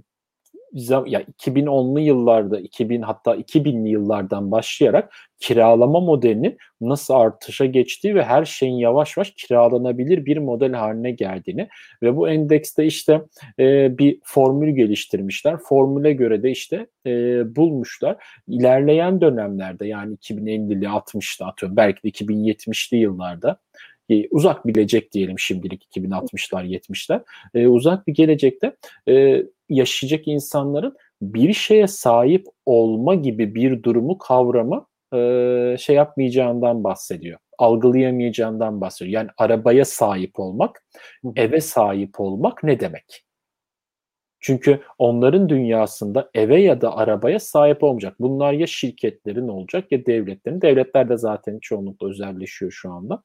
[0.75, 8.45] ya 2010'lu yıllarda 2000 hatta 2000'li yıllardan başlayarak kiralama modelinin nasıl artışa geçtiği ve her
[8.45, 11.69] şeyin yavaş yavaş kiralanabilir bir model haline geldiğini
[12.03, 13.23] ve bu endekste işte
[13.59, 15.57] e, bir formül geliştirmişler.
[15.57, 17.11] Formüle göre de işte e,
[17.57, 18.17] bulmuşlar.
[18.49, 23.59] İlerleyen dönemlerde yani 2050'li 60'lı atıyorum belki de 2070'li yıllarda
[24.09, 27.23] e, uzak bir gelecek diyelim şimdilik 2060'lar 70'ler
[27.55, 28.77] e, uzak bir gelecekte
[29.09, 37.39] e, yaşayacak insanların bir şeye sahip olma gibi bir durumu kavramı e, şey yapmayacağından bahsediyor.
[37.59, 39.23] Algılayamayacağından bahsediyor.
[39.23, 40.85] Yani arabaya sahip olmak,
[41.37, 43.25] eve sahip olmak ne demek?
[44.45, 48.17] Çünkü onların dünyasında eve ya da arabaya sahip olmayacak.
[48.21, 50.61] Bunlar ya şirketlerin olacak ya devletlerin.
[50.61, 53.23] Devletler de zaten çoğunlukla özelleşiyor şu anda.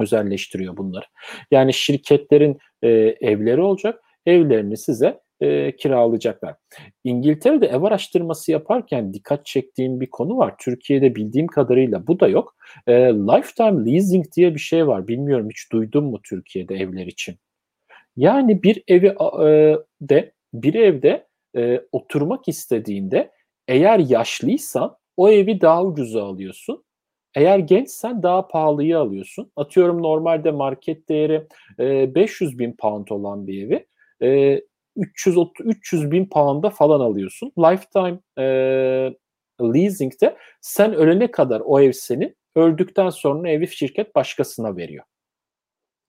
[0.00, 1.04] Özelleştiriyor bunları.
[1.50, 2.88] Yani şirketlerin e,
[3.20, 4.00] evleri olacak.
[4.26, 6.54] Evlerini size e, kiralayacaklar.
[7.04, 10.54] İngiltere'de ev araştırması yaparken dikkat çektiğim bir konu var.
[10.58, 12.56] Türkiye'de bildiğim kadarıyla bu da yok.
[12.86, 15.08] E, lifetime leasing diye bir şey var.
[15.08, 17.36] Bilmiyorum hiç duydun mu Türkiye'de evler için?
[18.16, 19.06] Yani bir evi
[19.46, 21.26] e, de bir evde
[21.56, 23.30] e, oturmak istediğinde
[23.68, 26.84] eğer yaşlıysan o evi daha ucuza alıyorsun.
[27.34, 29.52] Eğer gençsen daha pahalıyı alıyorsun.
[29.56, 31.46] Atıyorum normalde market değeri
[31.80, 33.86] e, 500 bin pound olan bir evi
[34.22, 34.60] e,
[34.96, 37.52] 300 300 bin pound'a falan alıyorsun.
[37.58, 38.44] Lifetime e,
[39.60, 42.36] leasing'de sen ölene kadar o ev senin.
[42.56, 45.04] Öldükten sonra evi şirket başkasına veriyor.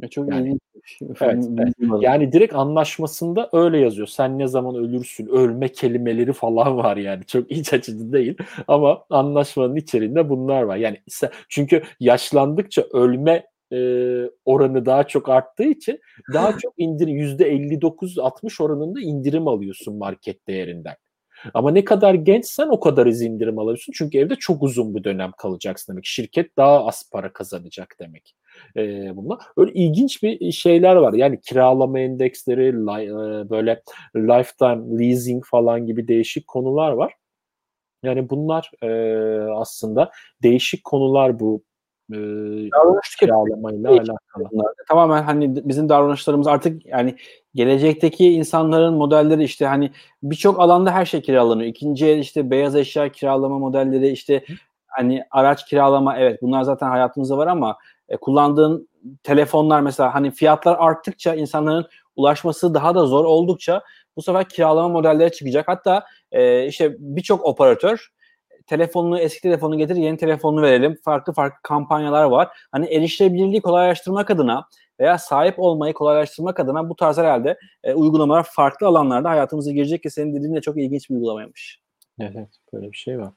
[0.01, 0.57] Ya çok yani,
[1.01, 1.73] evet, evet.
[2.01, 4.07] Yani direkt anlaşmasında öyle yazıyor.
[4.07, 7.25] Sen ne zaman ölürsün, ölme kelimeleri falan var yani.
[7.25, 10.77] Çok iç açıcı değil ama anlaşmanın içerisinde bunlar var.
[10.77, 11.01] Yani
[11.49, 13.79] çünkü yaşlandıkça ölme e,
[14.45, 15.99] oranı daha çok arttığı için
[16.33, 20.95] daha çok indirim %59-60 oranında indirim alıyorsun market değerinden.
[21.53, 23.93] Ama ne kadar gençsen o kadar az indirim alıyorsun.
[23.97, 26.05] Çünkü evde çok uzun bir dönem kalacaksın demek.
[26.05, 28.35] Şirket daha az para kazanacak demek.
[28.77, 29.37] Ee, bunlar.
[29.57, 31.13] Öyle ilginç bir şeyler var.
[31.13, 33.09] Yani kiralama endeksleri, li,
[33.49, 33.81] böyle
[34.15, 37.13] lifetime leasing falan gibi değişik konular var.
[38.03, 38.89] Yani bunlar e,
[39.51, 40.11] aslında
[40.43, 41.63] değişik konular bu
[42.13, 42.17] e,
[43.19, 44.49] kiralamayla alakalı.
[44.51, 44.73] Bunlar.
[44.89, 47.15] Tamamen hani bizim davranışlarımız artık yani
[47.55, 49.91] gelecekteki insanların modelleri işte hani
[50.23, 51.69] birçok alanda her şey kiralanıyor.
[51.69, 54.43] İkinci el işte beyaz eşya kiralama modelleri işte
[54.87, 57.77] hani araç kiralama evet bunlar zaten hayatımızda var ama
[58.09, 58.89] e, kullandığın
[59.23, 61.85] telefonlar mesela hani fiyatlar arttıkça insanların
[62.15, 63.83] ulaşması daha da zor oldukça
[64.15, 65.67] bu sefer kiralama modelleri çıkacak.
[65.67, 68.11] Hatta e, işte birçok operatör
[68.67, 70.97] telefonunu eski telefonunu getir yeni telefonunu verelim.
[71.03, 72.47] Farklı farklı kampanyalar var.
[72.71, 74.67] Hani erişilebilirliği kolaylaştırmak adına
[74.99, 80.09] veya sahip olmayı kolaylaştırmak adına bu tarz herhalde e, uygulamalar farklı alanlarda hayatımıza girecek ki
[80.09, 81.81] senin dediğin de çok ilginç bir uygulamaymış.
[82.19, 83.33] Evet böyle bir şey var.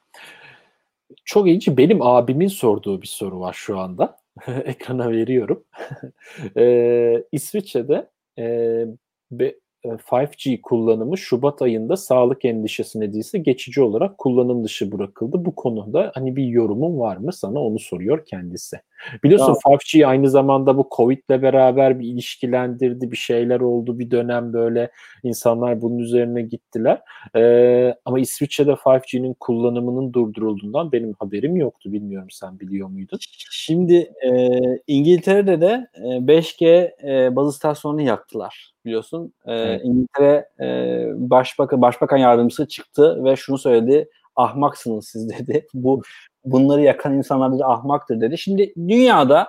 [1.24, 1.68] Çok ilginç.
[1.68, 4.18] Benim abimin sorduğu bir soru var şu anda.
[4.64, 5.64] Ekrana veriyorum.
[6.56, 8.84] ee, İsviçre'de e,
[9.30, 9.54] be,
[9.84, 15.44] 5G e, kullanımı Şubat ayında sağlık endişesi nedeniyle geçici olarak kullanım dışı bırakıldı.
[15.44, 17.32] Bu konuda hani bir yorumun var mı?
[17.32, 18.80] Sana onu soruyor kendisi.
[19.24, 19.76] Biliyorsun ya.
[19.76, 24.90] 5G aynı zamanda bu Covid'le beraber bir ilişkilendirdi, bir şeyler oldu bir dönem böyle
[25.22, 27.00] insanlar bunun üzerine gittiler.
[27.36, 31.92] Ee, ama İsviçre'de 5G'nin kullanımının durdurulduğundan benim haberim yoktu.
[31.92, 33.18] Bilmiyorum sen biliyor muydun?
[33.50, 39.32] Şimdi e, İngiltere'de de e, 5G e, baz istasyonunu yaktılar biliyorsun.
[39.46, 39.80] E, evet.
[39.84, 44.08] İngiltere e, Başbakan Başbakan yardımcısı çıktı ve şunu söyledi.
[44.36, 45.66] Ahmaksınız siz dedi.
[45.74, 46.02] Bu
[46.44, 48.38] bunları yakan insanlar dedi ahmaktır dedi.
[48.38, 49.48] Şimdi dünyada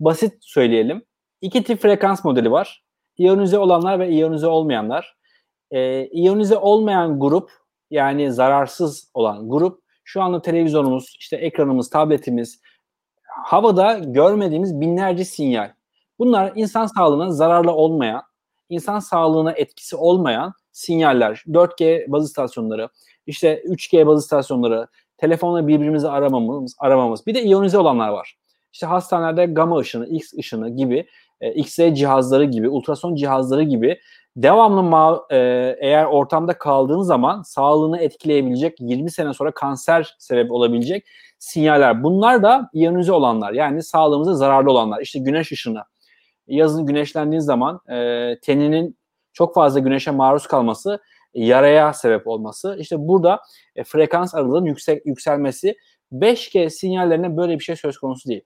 [0.00, 1.02] basit söyleyelim.
[1.40, 2.84] iki tip frekans modeli var.
[3.18, 5.16] iyonize olanlar ve iyonize olmayanlar.
[5.70, 7.50] E, iyonize olmayan grup
[7.90, 12.60] yani zararsız olan grup şu anda televizyonumuz, işte ekranımız, tabletimiz,
[13.22, 15.72] havada görmediğimiz binlerce sinyal.
[16.18, 18.22] Bunlar insan sağlığına zararlı olmayan,
[18.68, 21.42] insan sağlığına etkisi olmayan sinyaller.
[21.46, 22.88] 4G baz istasyonları,
[23.26, 24.86] işte 3G baz istasyonları,
[25.22, 27.26] telefonla birbirimizi aramamız, aramamız.
[27.26, 28.36] Bir de iyonize olanlar var.
[28.72, 31.06] İşte hastanelerde gamma ışını, X ışını gibi,
[31.40, 33.98] e, X-ray cihazları gibi, ultrason cihazları gibi
[34.36, 35.38] devamlı ma- e,
[35.80, 41.06] eğer ortamda kaldığın zaman sağlığını etkileyebilecek 20 sene sonra kanser sebep olabilecek
[41.38, 42.02] sinyaller.
[42.02, 45.00] Bunlar da iyonize olanlar yani sağlığımıza zararlı olanlar.
[45.00, 45.82] İşte güneş ışını.
[46.46, 48.98] Yazın güneşlendiğin zaman e, teninin
[49.32, 51.00] çok fazla güneşe maruz kalması
[51.34, 52.76] yaraya sebep olması.
[52.80, 53.40] İşte burada
[53.76, 55.76] e, frekans aralığının yüksek yükselmesi
[56.12, 58.42] 5G sinyallerine böyle bir şey söz konusu değil.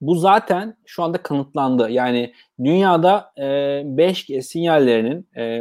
[0.00, 1.90] Bu zaten şu anda kanıtlandı.
[1.90, 2.34] Yani
[2.64, 5.60] dünyada e, 5G sinyallerinin e,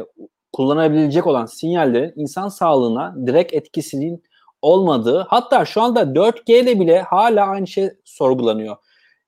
[0.54, 4.24] kullanabilecek olan sinyallerin insan sağlığına direkt etkisinin
[4.62, 8.78] olmadığı hatta şu anda 4G ile bile hala aynı şey sorgulanıyor.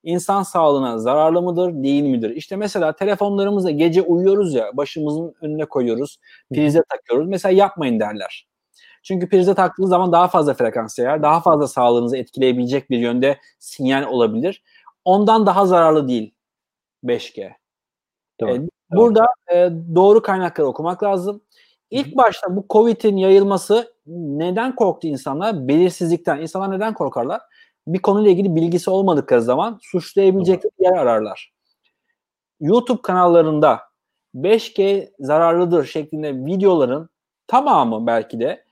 [0.06, 2.30] İnsan sağlığına zararlı mıdır, değil midir?
[2.30, 6.18] İşte mesela telefonlarımızda gece uyuyoruz ya, başımızın önüne koyuyoruz,
[6.54, 7.28] prize takıyoruz.
[7.28, 8.48] Mesela yapmayın derler.
[9.04, 14.04] Çünkü prize taktığınız zaman daha fazla frekans yayar, daha fazla sağlığınızı etkileyebilecek bir yönde sinyal
[14.04, 14.62] olabilir
[15.06, 16.34] ondan daha zararlı değil
[17.04, 17.52] 5G.
[18.40, 18.52] Doğru.
[18.52, 21.42] Ee, burada e, doğru kaynakları okumak lazım.
[21.92, 25.68] İlk başta bu Covid'in yayılması neden korktu insanlar?
[25.68, 26.42] Belirsizlikten.
[26.42, 27.42] İnsanlar neden korkarlar?
[27.88, 31.54] Bir konuyla ilgili bilgisi olmadıkları zaman suçlayabilecekleri yer ararlar.
[32.60, 33.80] YouTube kanallarında
[34.36, 37.10] 5G zararlıdır şeklinde videoların
[37.48, 38.66] tamamı belki de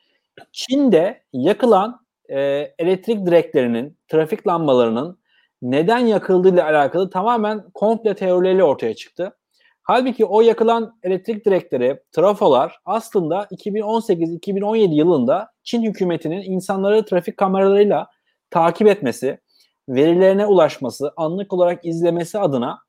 [0.51, 2.39] Çin'de yakılan e,
[2.80, 5.20] elektrik direklerinin, trafik lambalarının
[5.61, 9.38] neden yakıldığı ile alakalı tamamen komple teorileri ortaya çıktı.
[9.84, 18.07] Halbuki o yakılan elektrik direkleri, trafolar aslında 2018-2017 yılında Çin hükümetinin insanları trafik kameralarıyla
[18.54, 19.39] takip etmesi,
[19.89, 22.80] verilerine ulaşması, anlık olarak izlemesi adına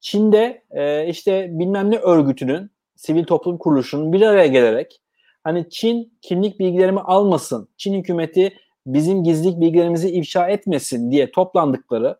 [0.00, 5.00] Çin'de e, işte bilmem ne örgütünün, sivil toplum kuruluşunun bir araya gelerek
[5.44, 8.52] hani Çin kimlik bilgilerimi almasın, Çin hükümeti
[8.86, 12.16] bizim gizlilik bilgilerimizi ifşa etmesin diye toplandıkları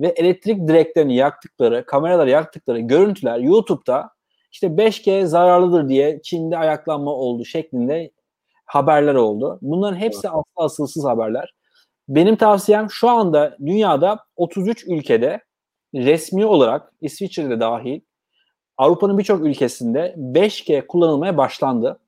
[0.00, 4.10] ve elektrik direklerini yaktıkları, kameraları yaktıkları görüntüler YouTube'da
[4.52, 8.10] işte 5G zararlıdır diye Çin'de ayaklanma oldu şeklinde
[8.64, 9.58] haberler oldu.
[9.62, 11.54] Bunların hepsi aslı asılsız haberler.
[12.08, 15.40] Benim tavsiyem şu anda dünyada 33 ülkede
[15.94, 18.00] resmi olarak İsviçre'de dahil
[18.76, 22.00] Avrupa'nın birçok ülkesinde 5G kullanılmaya başlandı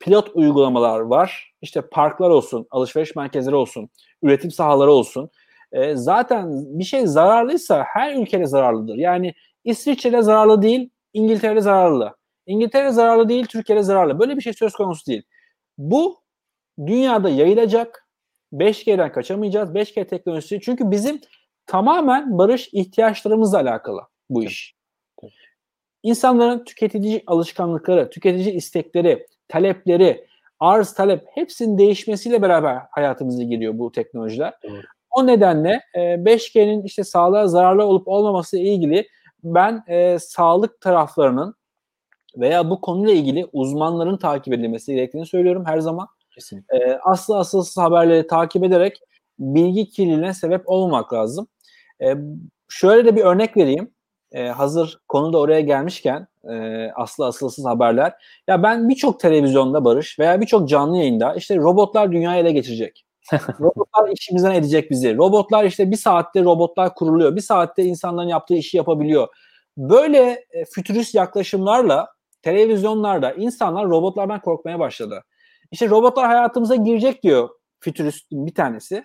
[0.00, 1.52] pilot uygulamalar var.
[1.62, 3.88] İşte parklar olsun, alışveriş merkezleri olsun,
[4.22, 5.30] üretim sahaları olsun.
[5.72, 8.94] E, zaten bir şey zararlıysa her ülkede zararlıdır.
[8.94, 9.34] Yani
[9.64, 12.16] İsviçre'de zararlı değil, İngiltere'de zararlı.
[12.46, 14.18] İngiltere zararlı değil, Türkiye'de zararlı.
[14.18, 15.22] Böyle bir şey söz konusu değil.
[15.78, 16.20] Bu
[16.86, 18.05] dünyada yayılacak.
[18.52, 19.70] 5G'den kaçamayacağız.
[19.70, 20.60] 5G teknolojisi.
[20.60, 21.20] Çünkü bizim
[21.66, 24.76] tamamen barış ihtiyaçlarımızla alakalı bu iş.
[26.02, 30.26] İnsanların tüketici alışkanlıkları, tüketici istekleri, talepleri,
[30.60, 34.54] arz talep hepsinin değişmesiyle beraber hayatımıza giriyor bu teknolojiler.
[34.62, 34.84] Evet.
[35.10, 39.08] O nedenle e, 5G'nin işte sağlığa zararlı olup olmaması ile ilgili
[39.44, 41.54] ben e, sağlık taraflarının
[42.36, 46.08] veya bu konuyla ilgili uzmanların takip edilmesi gerektiğini söylüyorum her zaman.
[46.36, 46.76] Kesinlikle.
[46.76, 49.00] E, aslı asılsız haberleri takip ederek
[49.38, 51.48] bilgi kirliliğine sebep olmamak lazım.
[52.02, 52.14] E,
[52.68, 53.90] şöyle de bir örnek vereyim.
[54.32, 58.12] E, hazır konu da oraya gelmişken e, aslı asılsız haberler.
[58.48, 63.04] Ya ben birçok televizyonda Barış veya birçok canlı yayında işte robotlar dünyayı ele geçirecek.
[63.60, 65.16] robotlar işimizden edecek bizi.
[65.16, 67.36] Robotlar işte bir saatte robotlar kuruluyor.
[67.36, 69.28] Bir saatte insanların yaptığı işi yapabiliyor.
[69.78, 72.08] Böyle e, fütürist yaklaşımlarla
[72.42, 75.24] televizyonlarda insanlar robotlardan korkmaya başladı.
[75.70, 77.48] İşte robotlar hayatımıza girecek diyor
[77.80, 79.04] fütüristin bir tanesi.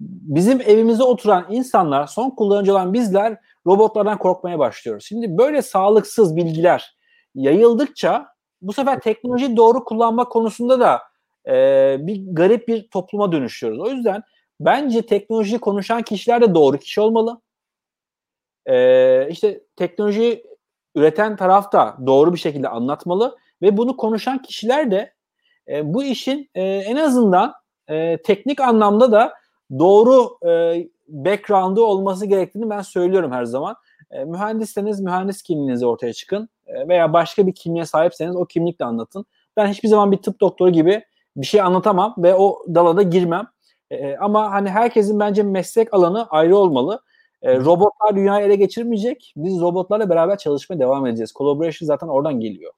[0.00, 5.04] Bizim evimizde oturan insanlar, son kullanıcı olan bizler robotlardan korkmaya başlıyoruz.
[5.04, 6.96] Şimdi böyle sağlıksız bilgiler
[7.34, 8.28] yayıldıkça
[8.62, 11.02] bu sefer teknolojiyi doğru kullanma konusunda da
[11.48, 13.80] e, bir garip bir topluma dönüşüyoruz.
[13.80, 14.22] O yüzden
[14.60, 17.40] bence teknoloji konuşan kişiler de doğru kişi olmalı.
[18.66, 20.44] E, işte teknolojiyi
[20.94, 25.14] üreten taraf da doğru bir şekilde anlatmalı ve bunu konuşan kişiler de
[25.68, 27.54] e, bu işin e, en azından
[27.88, 29.34] e, teknik anlamda da
[29.78, 33.76] doğru e, background'ı olması gerektiğini ben söylüyorum her zaman.
[34.10, 39.26] E, mühendisseniz mühendis kimliğinizi ortaya çıkın e, veya başka bir kimliğe sahipseniz o kimlikle anlatın.
[39.56, 41.04] Ben hiçbir zaman bir tıp doktoru gibi
[41.36, 43.46] bir şey anlatamam ve o dala da girmem.
[43.90, 47.02] E, ama hani herkesin bence meslek alanı ayrı olmalı.
[47.42, 49.32] E, robotlar dünyayı ele geçirmeyecek.
[49.36, 51.32] Biz robotlarla beraber çalışmaya devam edeceğiz.
[51.32, 52.72] Collaboration zaten oradan geliyor.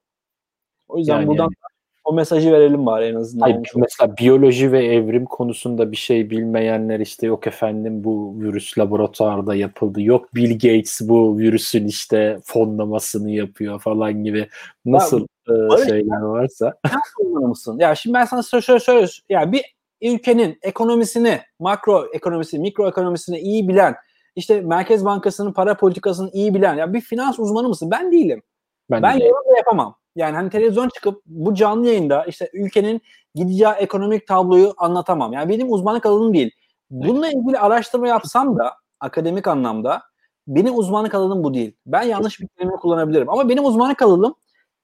[0.88, 1.69] O yüzden yani, buradan yani.
[2.10, 3.50] O mesajı verelim bari en azından.
[3.50, 9.54] Hayır, mesela biyoloji ve evrim konusunda bir şey bilmeyenler işte yok efendim bu virüs laboratuvarda
[9.54, 10.02] yapıldı.
[10.02, 14.48] Yok Bill Gates bu virüsün işte fonlamasını yapıyor falan gibi
[14.84, 16.74] nasıl ya, e, şeyler varsa.
[17.22, 17.78] Mısın?
[17.78, 19.62] Ya şimdi ben sana şöyle şöyle ya bir
[20.02, 23.94] ülkenin ekonomisini, makro ekonomisini, mikro ekonomisini iyi bilen,
[24.36, 27.90] işte Merkez Bankası'nın para politikasını iyi bilen, ya bir finans uzmanı mısın?
[27.90, 28.42] Ben değilim.
[28.90, 29.99] Ben, ben de yorum da yapamam.
[30.20, 33.00] Yani hani televizyon çıkıp bu canlı yayında işte ülkenin
[33.34, 35.32] gideceği ekonomik tabloyu anlatamam.
[35.32, 36.50] Yani benim uzmanlık alanım değil.
[36.90, 40.02] Bununla ilgili araştırma yapsam da akademik anlamda
[40.46, 41.76] benim uzmanlık alanım bu değil.
[41.86, 43.30] Ben yanlış bir kelime kullanabilirim.
[43.30, 44.34] Ama benim uzmanlık alanım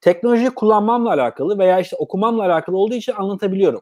[0.00, 3.80] teknolojiyi kullanmamla alakalı veya işte okumamla alakalı olduğu için anlatabiliyorum.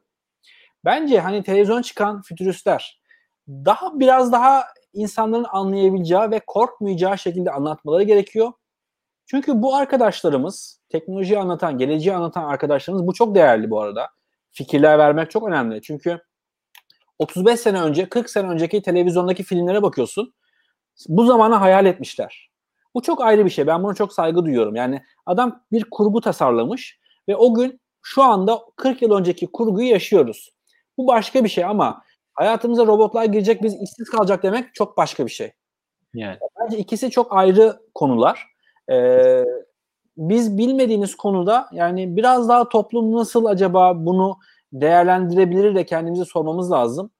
[0.84, 3.00] Bence hani televizyon çıkan fütüristler
[3.48, 8.52] daha biraz daha insanların anlayabileceği ve korkmayacağı şekilde anlatmaları gerekiyor.
[9.26, 14.08] Çünkü bu arkadaşlarımız, teknolojiyi anlatan, geleceği anlatan arkadaşlarımız bu çok değerli bu arada.
[14.52, 15.82] Fikirler vermek çok önemli.
[15.82, 16.20] Çünkü
[17.18, 20.34] 35 sene önce, 40 sene önceki televizyondaki filmlere bakıyorsun.
[21.08, 22.50] Bu zamana hayal etmişler.
[22.94, 23.66] Bu çok ayrı bir şey.
[23.66, 24.76] Ben buna çok saygı duyuyorum.
[24.76, 26.98] Yani adam bir kurgu tasarlamış
[27.28, 30.50] ve o gün şu anda 40 yıl önceki kurguyu yaşıyoruz.
[30.98, 32.02] Bu başka bir şey ama
[32.34, 35.52] hayatımıza robotlar girecek biz işsiz kalacak demek çok başka bir şey.
[36.14, 36.38] Yani.
[36.60, 38.53] Bence ikisi çok ayrı konular.
[38.90, 39.44] Ee,
[40.16, 44.38] biz bilmediğiniz konuda yani biraz daha toplum nasıl acaba bunu
[44.72, 47.10] değerlendirebilir de kendimize sormamız lazım.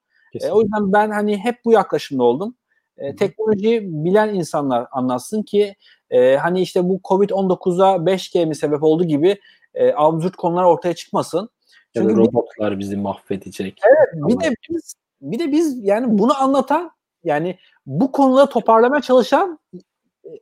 [0.40, 2.54] E, o yüzden ben hani hep bu yaklaşımda oldum.
[2.98, 5.76] E, teknolojiyi bilen insanlar anlatsın ki
[6.10, 9.40] e, hani işte bu Covid-19'a 5G mi sebep oldu gibi
[9.74, 11.48] e, absürt konular ortaya çıkmasın.
[11.96, 13.80] Çünkü ya robotlar bir, bizi mahvedecek.
[13.86, 16.90] Evet, bir de biz bir de biz yani bunu anlatan
[17.24, 19.58] yani bu konuları toparlamaya çalışan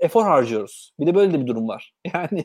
[0.01, 0.93] efor harcıyoruz.
[1.01, 1.95] Bir de böyle de bir durum var.
[2.14, 2.45] Yani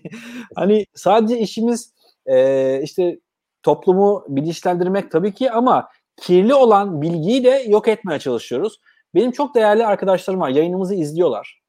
[0.56, 1.94] hani sadece işimiz
[2.26, 3.20] e, işte
[3.64, 5.90] toplumu bilinçlendirmek tabii ki ama
[6.22, 8.80] kirli olan bilgiyi de yok etmeye çalışıyoruz.
[9.16, 10.50] Benim çok değerli arkadaşlarım var.
[10.50, 11.62] Yayınımızı izliyorlar.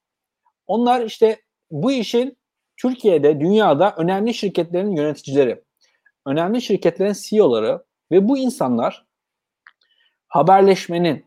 [0.67, 1.41] Onlar işte
[1.71, 2.39] bu işin
[2.77, 5.63] Türkiye'de, dünyada önemli şirketlerin yöneticileri,
[6.27, 9.07] önemli şirketlerin CEO'ları ve bu insanlar
[10.29, 11.25] haberleşmenin,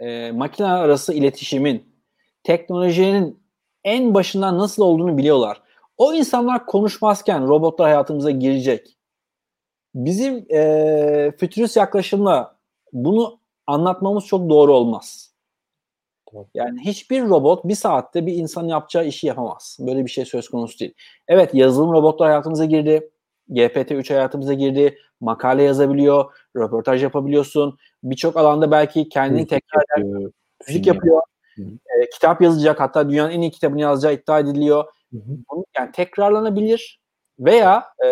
[0.00, 1.94] e, makine arası iletişimin,
[2.42, 3.43] teknolojinin
[3.84, 5.62] en başından nasıl olduğunu biliyorlar.
[5.96, 8.96] O insanlar konuşmazken robotlar hayatımıza girecek.
[9.94, 12.56] Bizim e, fütürist yaklaşımla
[12.92, 15.34] bunu anlatmamız çok doğru olmaz.
[16.54, 19.76] Yani hiçbir robot bir saatte bir insanın yapacağı işi yapamaz.
[19.80, 20.94] Böyle bir şey söz konusu değil.
[21.28, 23.10] Evet yazılım robotlar hayatımıza girdi.
[23.50, 24.98] GPT-3 hayatımıza girdi.
[25.20, 26.32] Makale yazabiliyor.
[26.56, 27.78] Röportaj yapabiliyorsun.
[28.02, 29.84] Birçok alanda belki kendini tekrar.
[30.68, 31.22] Müzik yapıyor.
[31.62, 32.80] E, kitap yazacak.
[32.80, 34.84] Hatta dünyanın en iyi kitabını yazacağı iddia ediliyor.
[35.12, 35.36] Hı hı.
[35.50, 37.00] Bunu, yani tekrarlanabilir
[37.38, 38.10] veya e,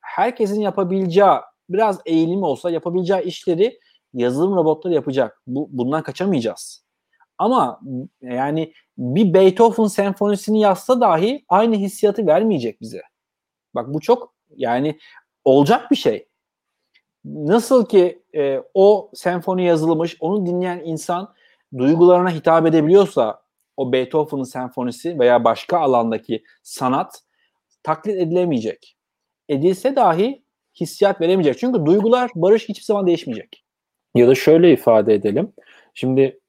[0.00, 1.30] herkesin yapabileceği
[1.68, 3.80] biraz eğilim olsa yapabileceği işleri
[4.14, 5.42] yazılım robotları yapacak.
[5.46, 6.84] Bu, bundan kaçamayacağız.
[7.38, 7.80] Ama
[8.22, 13.02] yani bir Beethoven senfonisini yazsa dahi aynı hissiyatı vermeyecek bize.
[13.74, 14.98] Bak bu çok yani
[15.44, 16.28] olacak bir şey.
[17.24, 21.34] Nasıl ki e, o senfoni yazılmış, onu dinleyen insan
[21.78, 23.42] duygularına hitap edebiliyorsa
[23.76, 27.22] o Beethoven'ın senfonisi veya başka alandaki sanat
[27.82, 28.96] taklit edilemeyecek.
[29.48, 30.42] Edilse dahi
[30.80, 31.58] hissiyat veremeyecek.
[31.58, 33.64] Çünkü duygular, barış hiçbir zaman değişmeyecek.
[34.14, 35.52] Ya da şöyle ifade edelim.
[35.94, 36.40] Şimdi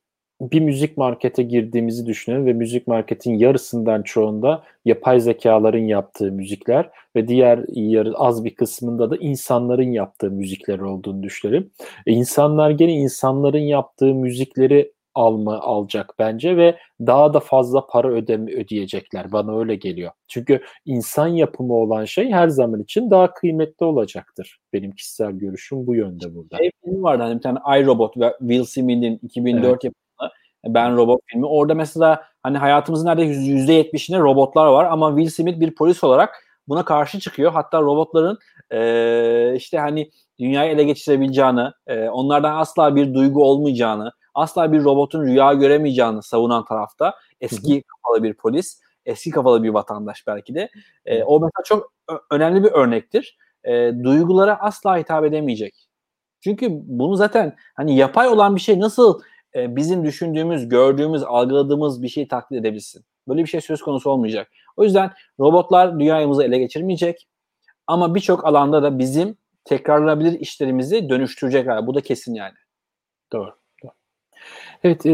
[0.42, 7.28] bir müzik markete girdiğimizi düşünelim ve müzik marketin yarısından çoğunda yapay zekaların yaptığı müzikler ve
[7.28, 11.72] diğer yarı az bir kısmında da insanların yaptığı müzikler olduğunu düşünelim.
[12.08, 18.54] E insanlar gene insanların yaptığı müzikleri alma alacak bence ve daha da fazla para ödeme
[18.54, 19.32] ödeyecekler.
[19.32, 20.12] Bana öyle geliyor.
[20.28, 24.60] Çünkü insan yapımı olan şey her zaman için daha kıymetli olacaktır.
[24.74, 26.58] Benim kişisel görüşüm bu yönde burada.
[26.58, 29.84] Şey film vardı hani bir tane iRobot ve Will Smith'in 2004 evet.
[29.84, 30.32] yapımı
[30.68, 31.46] Ben Robot filmi.
[31.46, 36.86] Orada mesela hani hayatımızın neredeyse %70'inde robotlar var ama Will Smith bir polis olarak buna
[36.86, 37.52] karşı çıkıyor.
[37.52, 38.38] Hatta robotların
[38.72, 45.26] e, işte hani dünyayı ele geçirebileceğini, e, onlardan asla bir duygu olmayacağını, asla bir robotun
[45.26, 50.70] rüya göremeyeceğini savunan tarafta eski kafalı bir polis, eski kafalı bir vatandaş belki de.
[51.06, 51.94] E, o mesela çok
[52.32, 53.38] önemli bir örnektir.
[53.64, 55.88] E, duygulara asla hitap edemeyecek.
[56.42, 59.22] Çünkü bunu zaten hani yapay olan bir şey nasıl
[59.56, 63.06] e, bizim düşündüğümüz, gördüğümüz, algıladığımız bir şeyi taklit edebilsin?
[63.28, 64.52] Böyle bir şey söz konusu olmayacak.
[64.78, 67.28] O yüzden robotlar dünyamızı ele geçirmeyecek.
[67.88, 71.88] Ama birçok alanda da bizim tekrarlanabilir işlerimizi dönüştürecekler.
[71.88, 72.56] Bu da kesin yani.
[73.34, 73.63] Doğru.
[74.84, 75.12] Evet, e,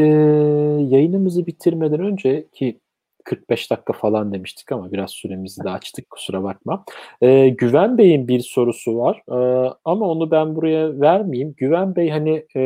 [0.90, 2.80] yayınımızı bitirmeden önce ki
[3.24, 6.86] 45 dakika falan demiştik ama biraz süremizi de açtık kusura bakma.
[7.22, 11.54] E, Güven Bey'in bir sorusu var e, ama onu ben buraya vermeyeyim.
[11.58, 12.62] Güven Bey hani e,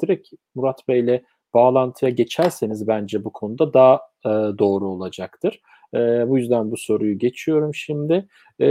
[0.00, 1.22] direkt Murat Bey'le
[1.54, 5.60] bağlantıya geçerseniz bence bu konuda daha e, doğru olacaktır.
[5.94, 5.98] E,
[6.28, 8.28] bu yüzden bu soruyu geçiyorum şimdi.
[8.60, 8.66] E,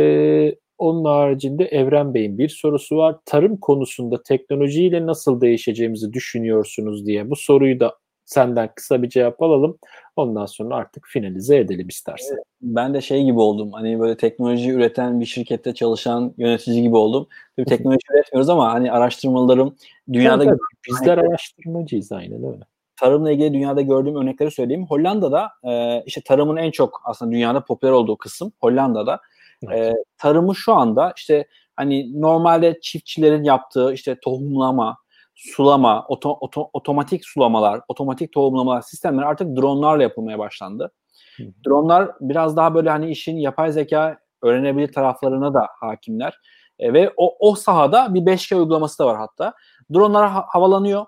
[0.77, 3.15] onun haricinde Evren Bey'in bir sorusu var.
[3.25, 7.29] Tarım konusunda teknolojiyle nasıl değişeceğimizi düşünüyorsunuz diye.
[7.29, 9.77] Bu soruyu da senden kısa bir cevap alalım.
[10.15, 12.37] Ondan sonra artık finalize edelim istersen.
[12.61, 13.71] Ben de şey gibi oldum.
[13.71, 17.27] Hani böyle teknoloji üreten bir şirkette çalışan yönetici gibi oldum.
[17.55, 19.75] Tabii teknoloji üretmiyoruz ama hani araştırmalarım
[20.13, 20.57] dünyada tabii,
[20.89, 22.63] bizler hani, araştırmacıyız aynen öyle.
[22.99, 24.85] Tarımla ilgili dünyada gördüğüm örnekleri söyleyeyim.
[24.85, 29.19] Hollanda'da e, işte tarımın en çok aslında dünyada popüler olduğu kısım Hollanda'da.
[29.63, 29.93] Evet.
[29.93, 34.97] E, tarımı şu anda işte hani normalde çiftçilerin yaptığı işte tohumlama,
[35.35, 40.91] sulama, oto, oto, otomatik sulamalar, otomatik tohumlamalar sistemleri artık dronlarla yapılmaya başlandı.
[41.37, 41.43] Hı.
[41.67, 46.39] Dronlar biraz daha böyle hani işin yapay zeka öğrenebilir taraflarına da hakimler.
[46.79, 49.53] E, ve o, o sahada bir 5G uygulaması da var hatta.
[49.93, 51.05] Dronlar ha- havalanıyor.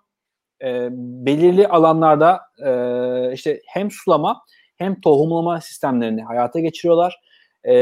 [0.63, 4.41] E, belirli alanlarda e, işte hem sulama
[4.77, 7.19] hem tohumlama sistemlerini hayata geçiriyorlar.
[7.67, 7.73] E,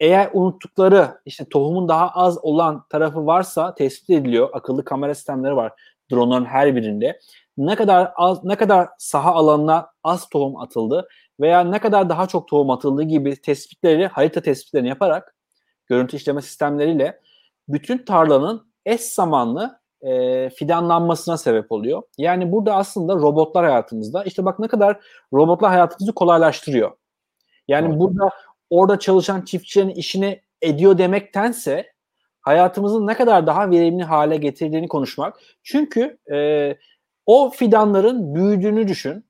[0.00, 4.48] eğer unuttukları işte tohumun daha az olan tarafı varsa tespit ediliyor.
[4.52, 5.72] Akıllı kamera sistemleri var
[6.12, 7.20] dronların her birinde.
[7.56, 11.08] Ne kadar az ne kadar saha alanına az tohum atıldı
[11.40, 15.34] veya ne kadar daha çok tohum atıldığı gibi tespitleri, harita tespitlerini yaparak
[15.86, 17.20] görüntü işleme sistemleriyle
[17.68, 22.02] bütün tarlanın eş zamanlı e, fidanlanmasına sebep oluyor.
[22.18, 24.24] Yani burada aslında robotlar hayatımızda.
[24.24, 25.00] İşte bak ne kadar
[25.32, 26.92] robotlar hayatımızı kolaylaştırıyor.
[27.68, 28.00] Yani evet.
[28.00, 28.30] burada
[28.72, 31.92] orada çalışan çiftçilerin işini ediyor demektense
[32.40, 35.40] hayatımızın ne kadar daha verimli hale getirdiğini konuşmak.
[35.62, 36.76] Çünkü e,
[37.26, 39.24] o fidanların büyüdüğünü düşün.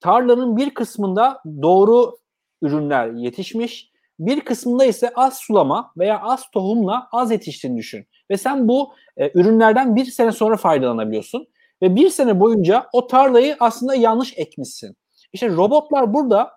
[0.00, 2.18] Tarlanın bir kısmında doğru
[2.62, 8.06] ürünler yetişmiş, bir kısmında ise az sulama veya az tohumla az yetiştiğini düşün.
[8.30, 11.48] Ve sen bu e, ürünlerden bir sene sonra faydalanabiliyorsun.
[11.82, 14.96] Ve bir sene boyunca o tarlayı aslında yanlış ekmişsin.
[15.32, 16.50] İşte robotlar burada,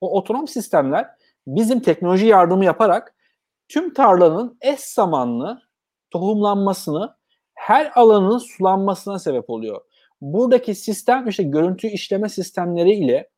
[0.00, 3.14] o otonom sistemler bizim teknoloji yardımı yaparak
[3.68, 5.62] tüm tarlanın eş zamanlı
[6.10, 7.16] tohumlanmasını
[7.54, 9.80] her alanın sulanmasına sebep oluyor.
[10.20, 13.30] Buradaki sistem işte görüntü işleme sistemleri ile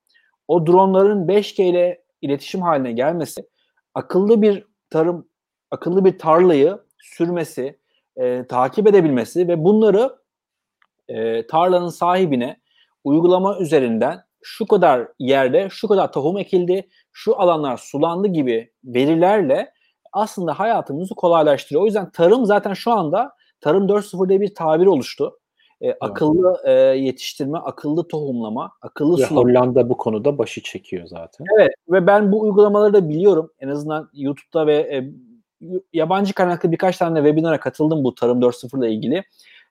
[0.48, 3.48] o dronların 5G ile iletişim haline gelmesi,
[3.94, 5.28] akıllı bir tarım,
[5.70, 7.78] akıllı bir tarlayı sürmesi,
[8.16, 10.18] e, takip edebilmesi ve bunları
[11.08, 12.60] e, tarlanın sahibine
[13.04, 19.72] uygulama üzerinden şu kadar yerde şu kadar tohum ekildi, şu alanlar sulandı gibi verilerle
[20.12, 21.82] aslında hayatımızı kolaylaştırıyor.
[21.82, 25.38] O yüzden tarım zaten şu anda tarım 4.0 diye bir tabir oluştu.
[25.80, 29.48] E, akıllı e, yetiştirme, akıllı tohumlama, akıllı ve sulama.
[29.48, 31.46] Hollanda bu konuda başı çekiyor zaten.
[31.58, 33.52] Evet ve ben bu uygulamaları da biliyorum.
[33.60, 35.10] En azından YouTube'da ve e,
[35.92, 39.24] yabancı kaynaklı birkaç tane webinara katıldım bu Tarım 4.0 ile ilgili.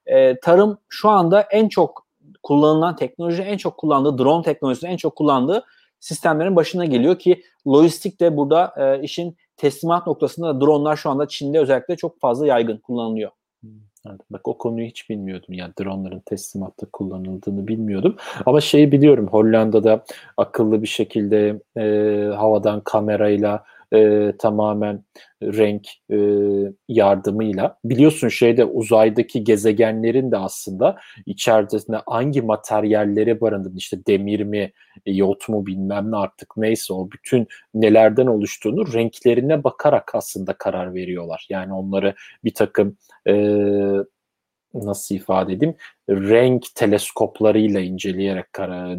[0.06, 2.05] E, tarım şu anda en çok
[2.46, 5.64] kullanılan teknoloji en çok kullandığı drone teknolojisinin en çok kullandığı
[6.00, 11.60] sistemlerin başına geliyor ki lojistik de burada e, işin teslimat noktasında dronlar şu anda Çin'de
[11.60, 13.30] özellikle çok fazla yaygın kullanılıyor.
[13.60, 13.70] Hmm,
[14.08, 15.54] evet, bak o konuyu hiç bilmiyordum.
[15.54, 18.16] Yani dronların teslimatta kullanıldığını bilmiyordum.
[18.46, 20.04] Ama şeyi biliyorum Hollanda'da
[20.36, 21.84] akıllı bir şekilde e,
[22.36, 23.64] havadan kamerayla
[23.94, 25.04] e, tamamen
[25.42, 26.18] renk e,
[26.88, 34.72] yardımıyla biliyorsun şeyde uzaydaki gezegenlerin de aslında içerisinde hangi materyalleri barındığını işte demir mi
[35.06, 41.46] yot mu bilmem ne artık neyse o bütün nelerden oluştuğunu renklerine bakarak aslında karar veriyorlar.
[41.50, 42.14] Yani onları
[42.44, 42.96] bir takım
[43.28, 43.32] e,
[44.74, 45.74] nasıl ifade edeyim
[46.10, 48.46] renk teleskoplarıyla inceleyerek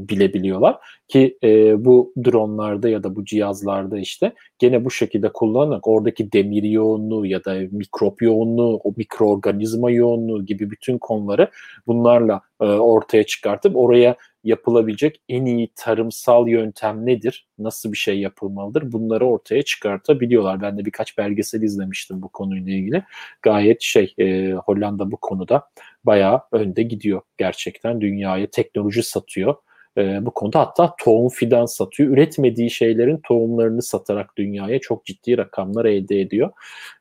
[0.10, 0.78] bilebiliyorlar.
[1.08, 6.64] Ki e, bu dronlarda ya da bu cihazlarda işte gene bu şekilde kullanarak oradaki demir
[6.64, 11.50] yoğunluğu ya da mikrop yoğunluğu, o mikroorganizma yoğunluğu gibi bütün konuları
[11.88, 14.16] bunlarla e, ortaya çıkartıp oraya
[14.48, 17.48] yapılabilecek en iyi tarımsal yöntem nedir?
[17.60, 18.92] Nasıl bir şey yapılmalıdır?
[18.92, 20.62] Bunları ortaya çıkartabiliyorlar.
[20.62, 23.04] Ben de birkaç belgesel izlemiştim bu konuyla ilgili.
[23.42, 25.70] Gayet şey e, Hollanda bu konuda
[26.04, 28.02] bayağı önde gidiyor gerçekten.
[28.02, 29.56] Dünyaya teknoloji satıyor.
[29.98, 32.10] E, bu konuda hatta tohum fidan satıyor.
[32.10, 36.52] Üretmediği şeylerin tohumlarını satarak dünyaya çok ciddi rakamlar elde ediyor.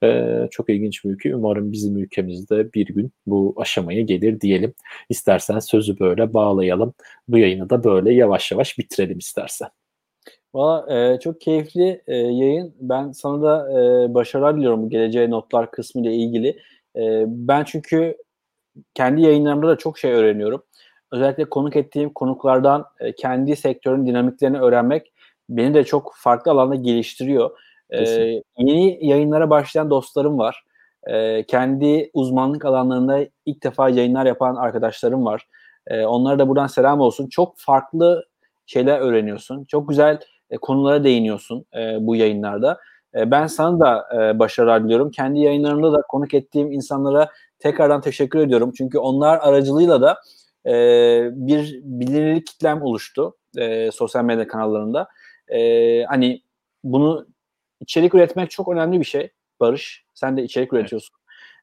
[0.03, 1.37] E, çok ilginç bir ülke.
[1.37, 4.75] Umarım bizim ülkemizde bir gün bu aşamaya gelir diyelim.
[5.09, 6.95] İstersen sözü böyle bağlayalım.
[7.29, 9.69] Bu yayını da böyle yavaş yavaş bitirelim istersen.
[10.55, 12.75] Valla e, çok keyifli e, yayın.
[12.81, 16.49] Ben sana da e, başarılar diliyorum geleceğe notlar kısmı ile ilgili.
[16.97, 18.17] E, ben çünkü
[18.95, 20.63] kendi yayınlarımda da çok şey öğreniyorum.
[21.13, 25.13] Özellikle konuk ettiğim konuklardan e, kendi sektörün dinamiklerini öğrenmek
[25.49, 27.51] beni de çok farklı alanda geliştiriyor.
[27.91, 28.03] E,
[28.59, 30.65] yeni yayınlara başlayan dostlarım var.
[31.07, 35.47] E, kendi uzmanlık alanlarında ilk defa yayınlar yapan arkadaşlarım var.
[35.87, 37.29] E, onlara da buradan selam olsun.
[37.29, 38.25] Çok farklı
[38.67, 39.65] şeyler öğreniyorsun.
[39.65, 42.79] Çok güzel e, konulara değiniyorsun e, bu yayınlarda.
[43.15, 45.11] E, ben sana da e, başarılar diliyorum.
[45.11, 48.73] Kendi yayınlarımda da konuk ettiğim insanlara tekrardan teşekkür ediyorum.
[48.77, 50.19] Çünkü onlar aracılığıyla da
[50.67, 50.73] e,
[51.33, 55.09] bir bilinirlik kitlem oluştu e, sosyal medya kanallarında.
[55.49, 56.43] E, hani
[56.85, 57.27] bunu
[57.81, 60.05] içerik üretmek çok önemli bir şey Barış.
[60.15, 60.81] Sen de içerik evet.
[60.81, 61.17] üretiyorsun.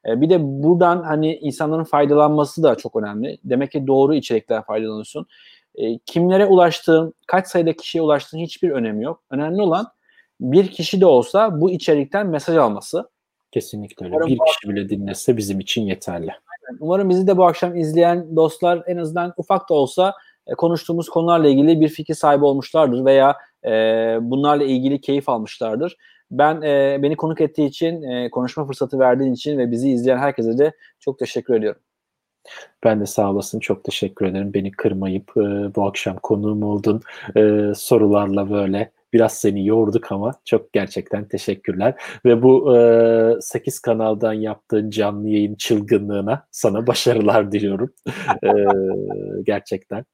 [0.08, 3.38] E, bir de buradan hani insanların faydalanması da çok önemli.
[3.44, 5.26] Demek ki doğru içerikler faydalanıyorsun.
[5.76, 9.24] E, kimlere ulaştığın, kaç sayıda kişiye ulaştığın hiçbir önemi yok.
[9.30, 9.88] Önemli olan
[10.42, 13.10] bir kişi de olsa bu içerikten mesaj alması.
[13.52, 14.16] Kesinlikle öyle.
[14.16, 16.32] Umarım bir kişi bile dinlese bizim için yeterli.
[16.80, 20.14] Umarım bizi de bu akşam izleyen dostlar en azından ufak da olsa
[20.48, 23.70] e, konuştuğumuz konularla ilgili bir fikir sahibi olmuşlardır veya e,
[24.22, 25.98] bunlarla ilgili keyif almışlardır.
[26.32, 30.72] Ben e, beni konuk ettiği için, konuşma fırsatı verdiğin için ve bizi izleyen herkese de
[31.00, 31.82] çok teşekkür ediyorum.
[32.84, 33.60] Ben de sağ olasın.
[33.60, 34.54] Çok teşekkür ederim.
[34.54, 35.42] Beni kırmayıp e,
[35.76, 37.02] bu akşam konuğum oldun.
[37.38, 41.94] E, sorularla böyle Biraz seni yorduk ama çok gerçekten teşekkürler.
[42.26, 47.94] Ve bu e, 8 kanaldan yaptığın canlı yayın çılgınlığına sana başarılar diliyorum.
[48.44, 48.52] e,
[49.44, 50.06] gerçekten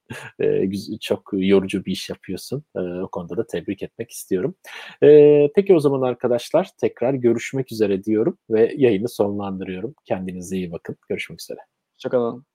[0.42, 0.70] e,
[1.00, 2.64] çok yorucu bir iş yapıyorsun.
[2.76, 4.54] E, o konuda da tebrik etmek istiyorum.
[5.02, 9.94] E, peki o zaman arkadaşlar tekrar görüşmek üzere diyorum ve yayını sonlandırıyorum.
[10.04, 10.96] Kendinize iyi bakın.
[11.08, 11.58] Görüşmek üzere.
[11.94, 12.49] Hoşçakalın.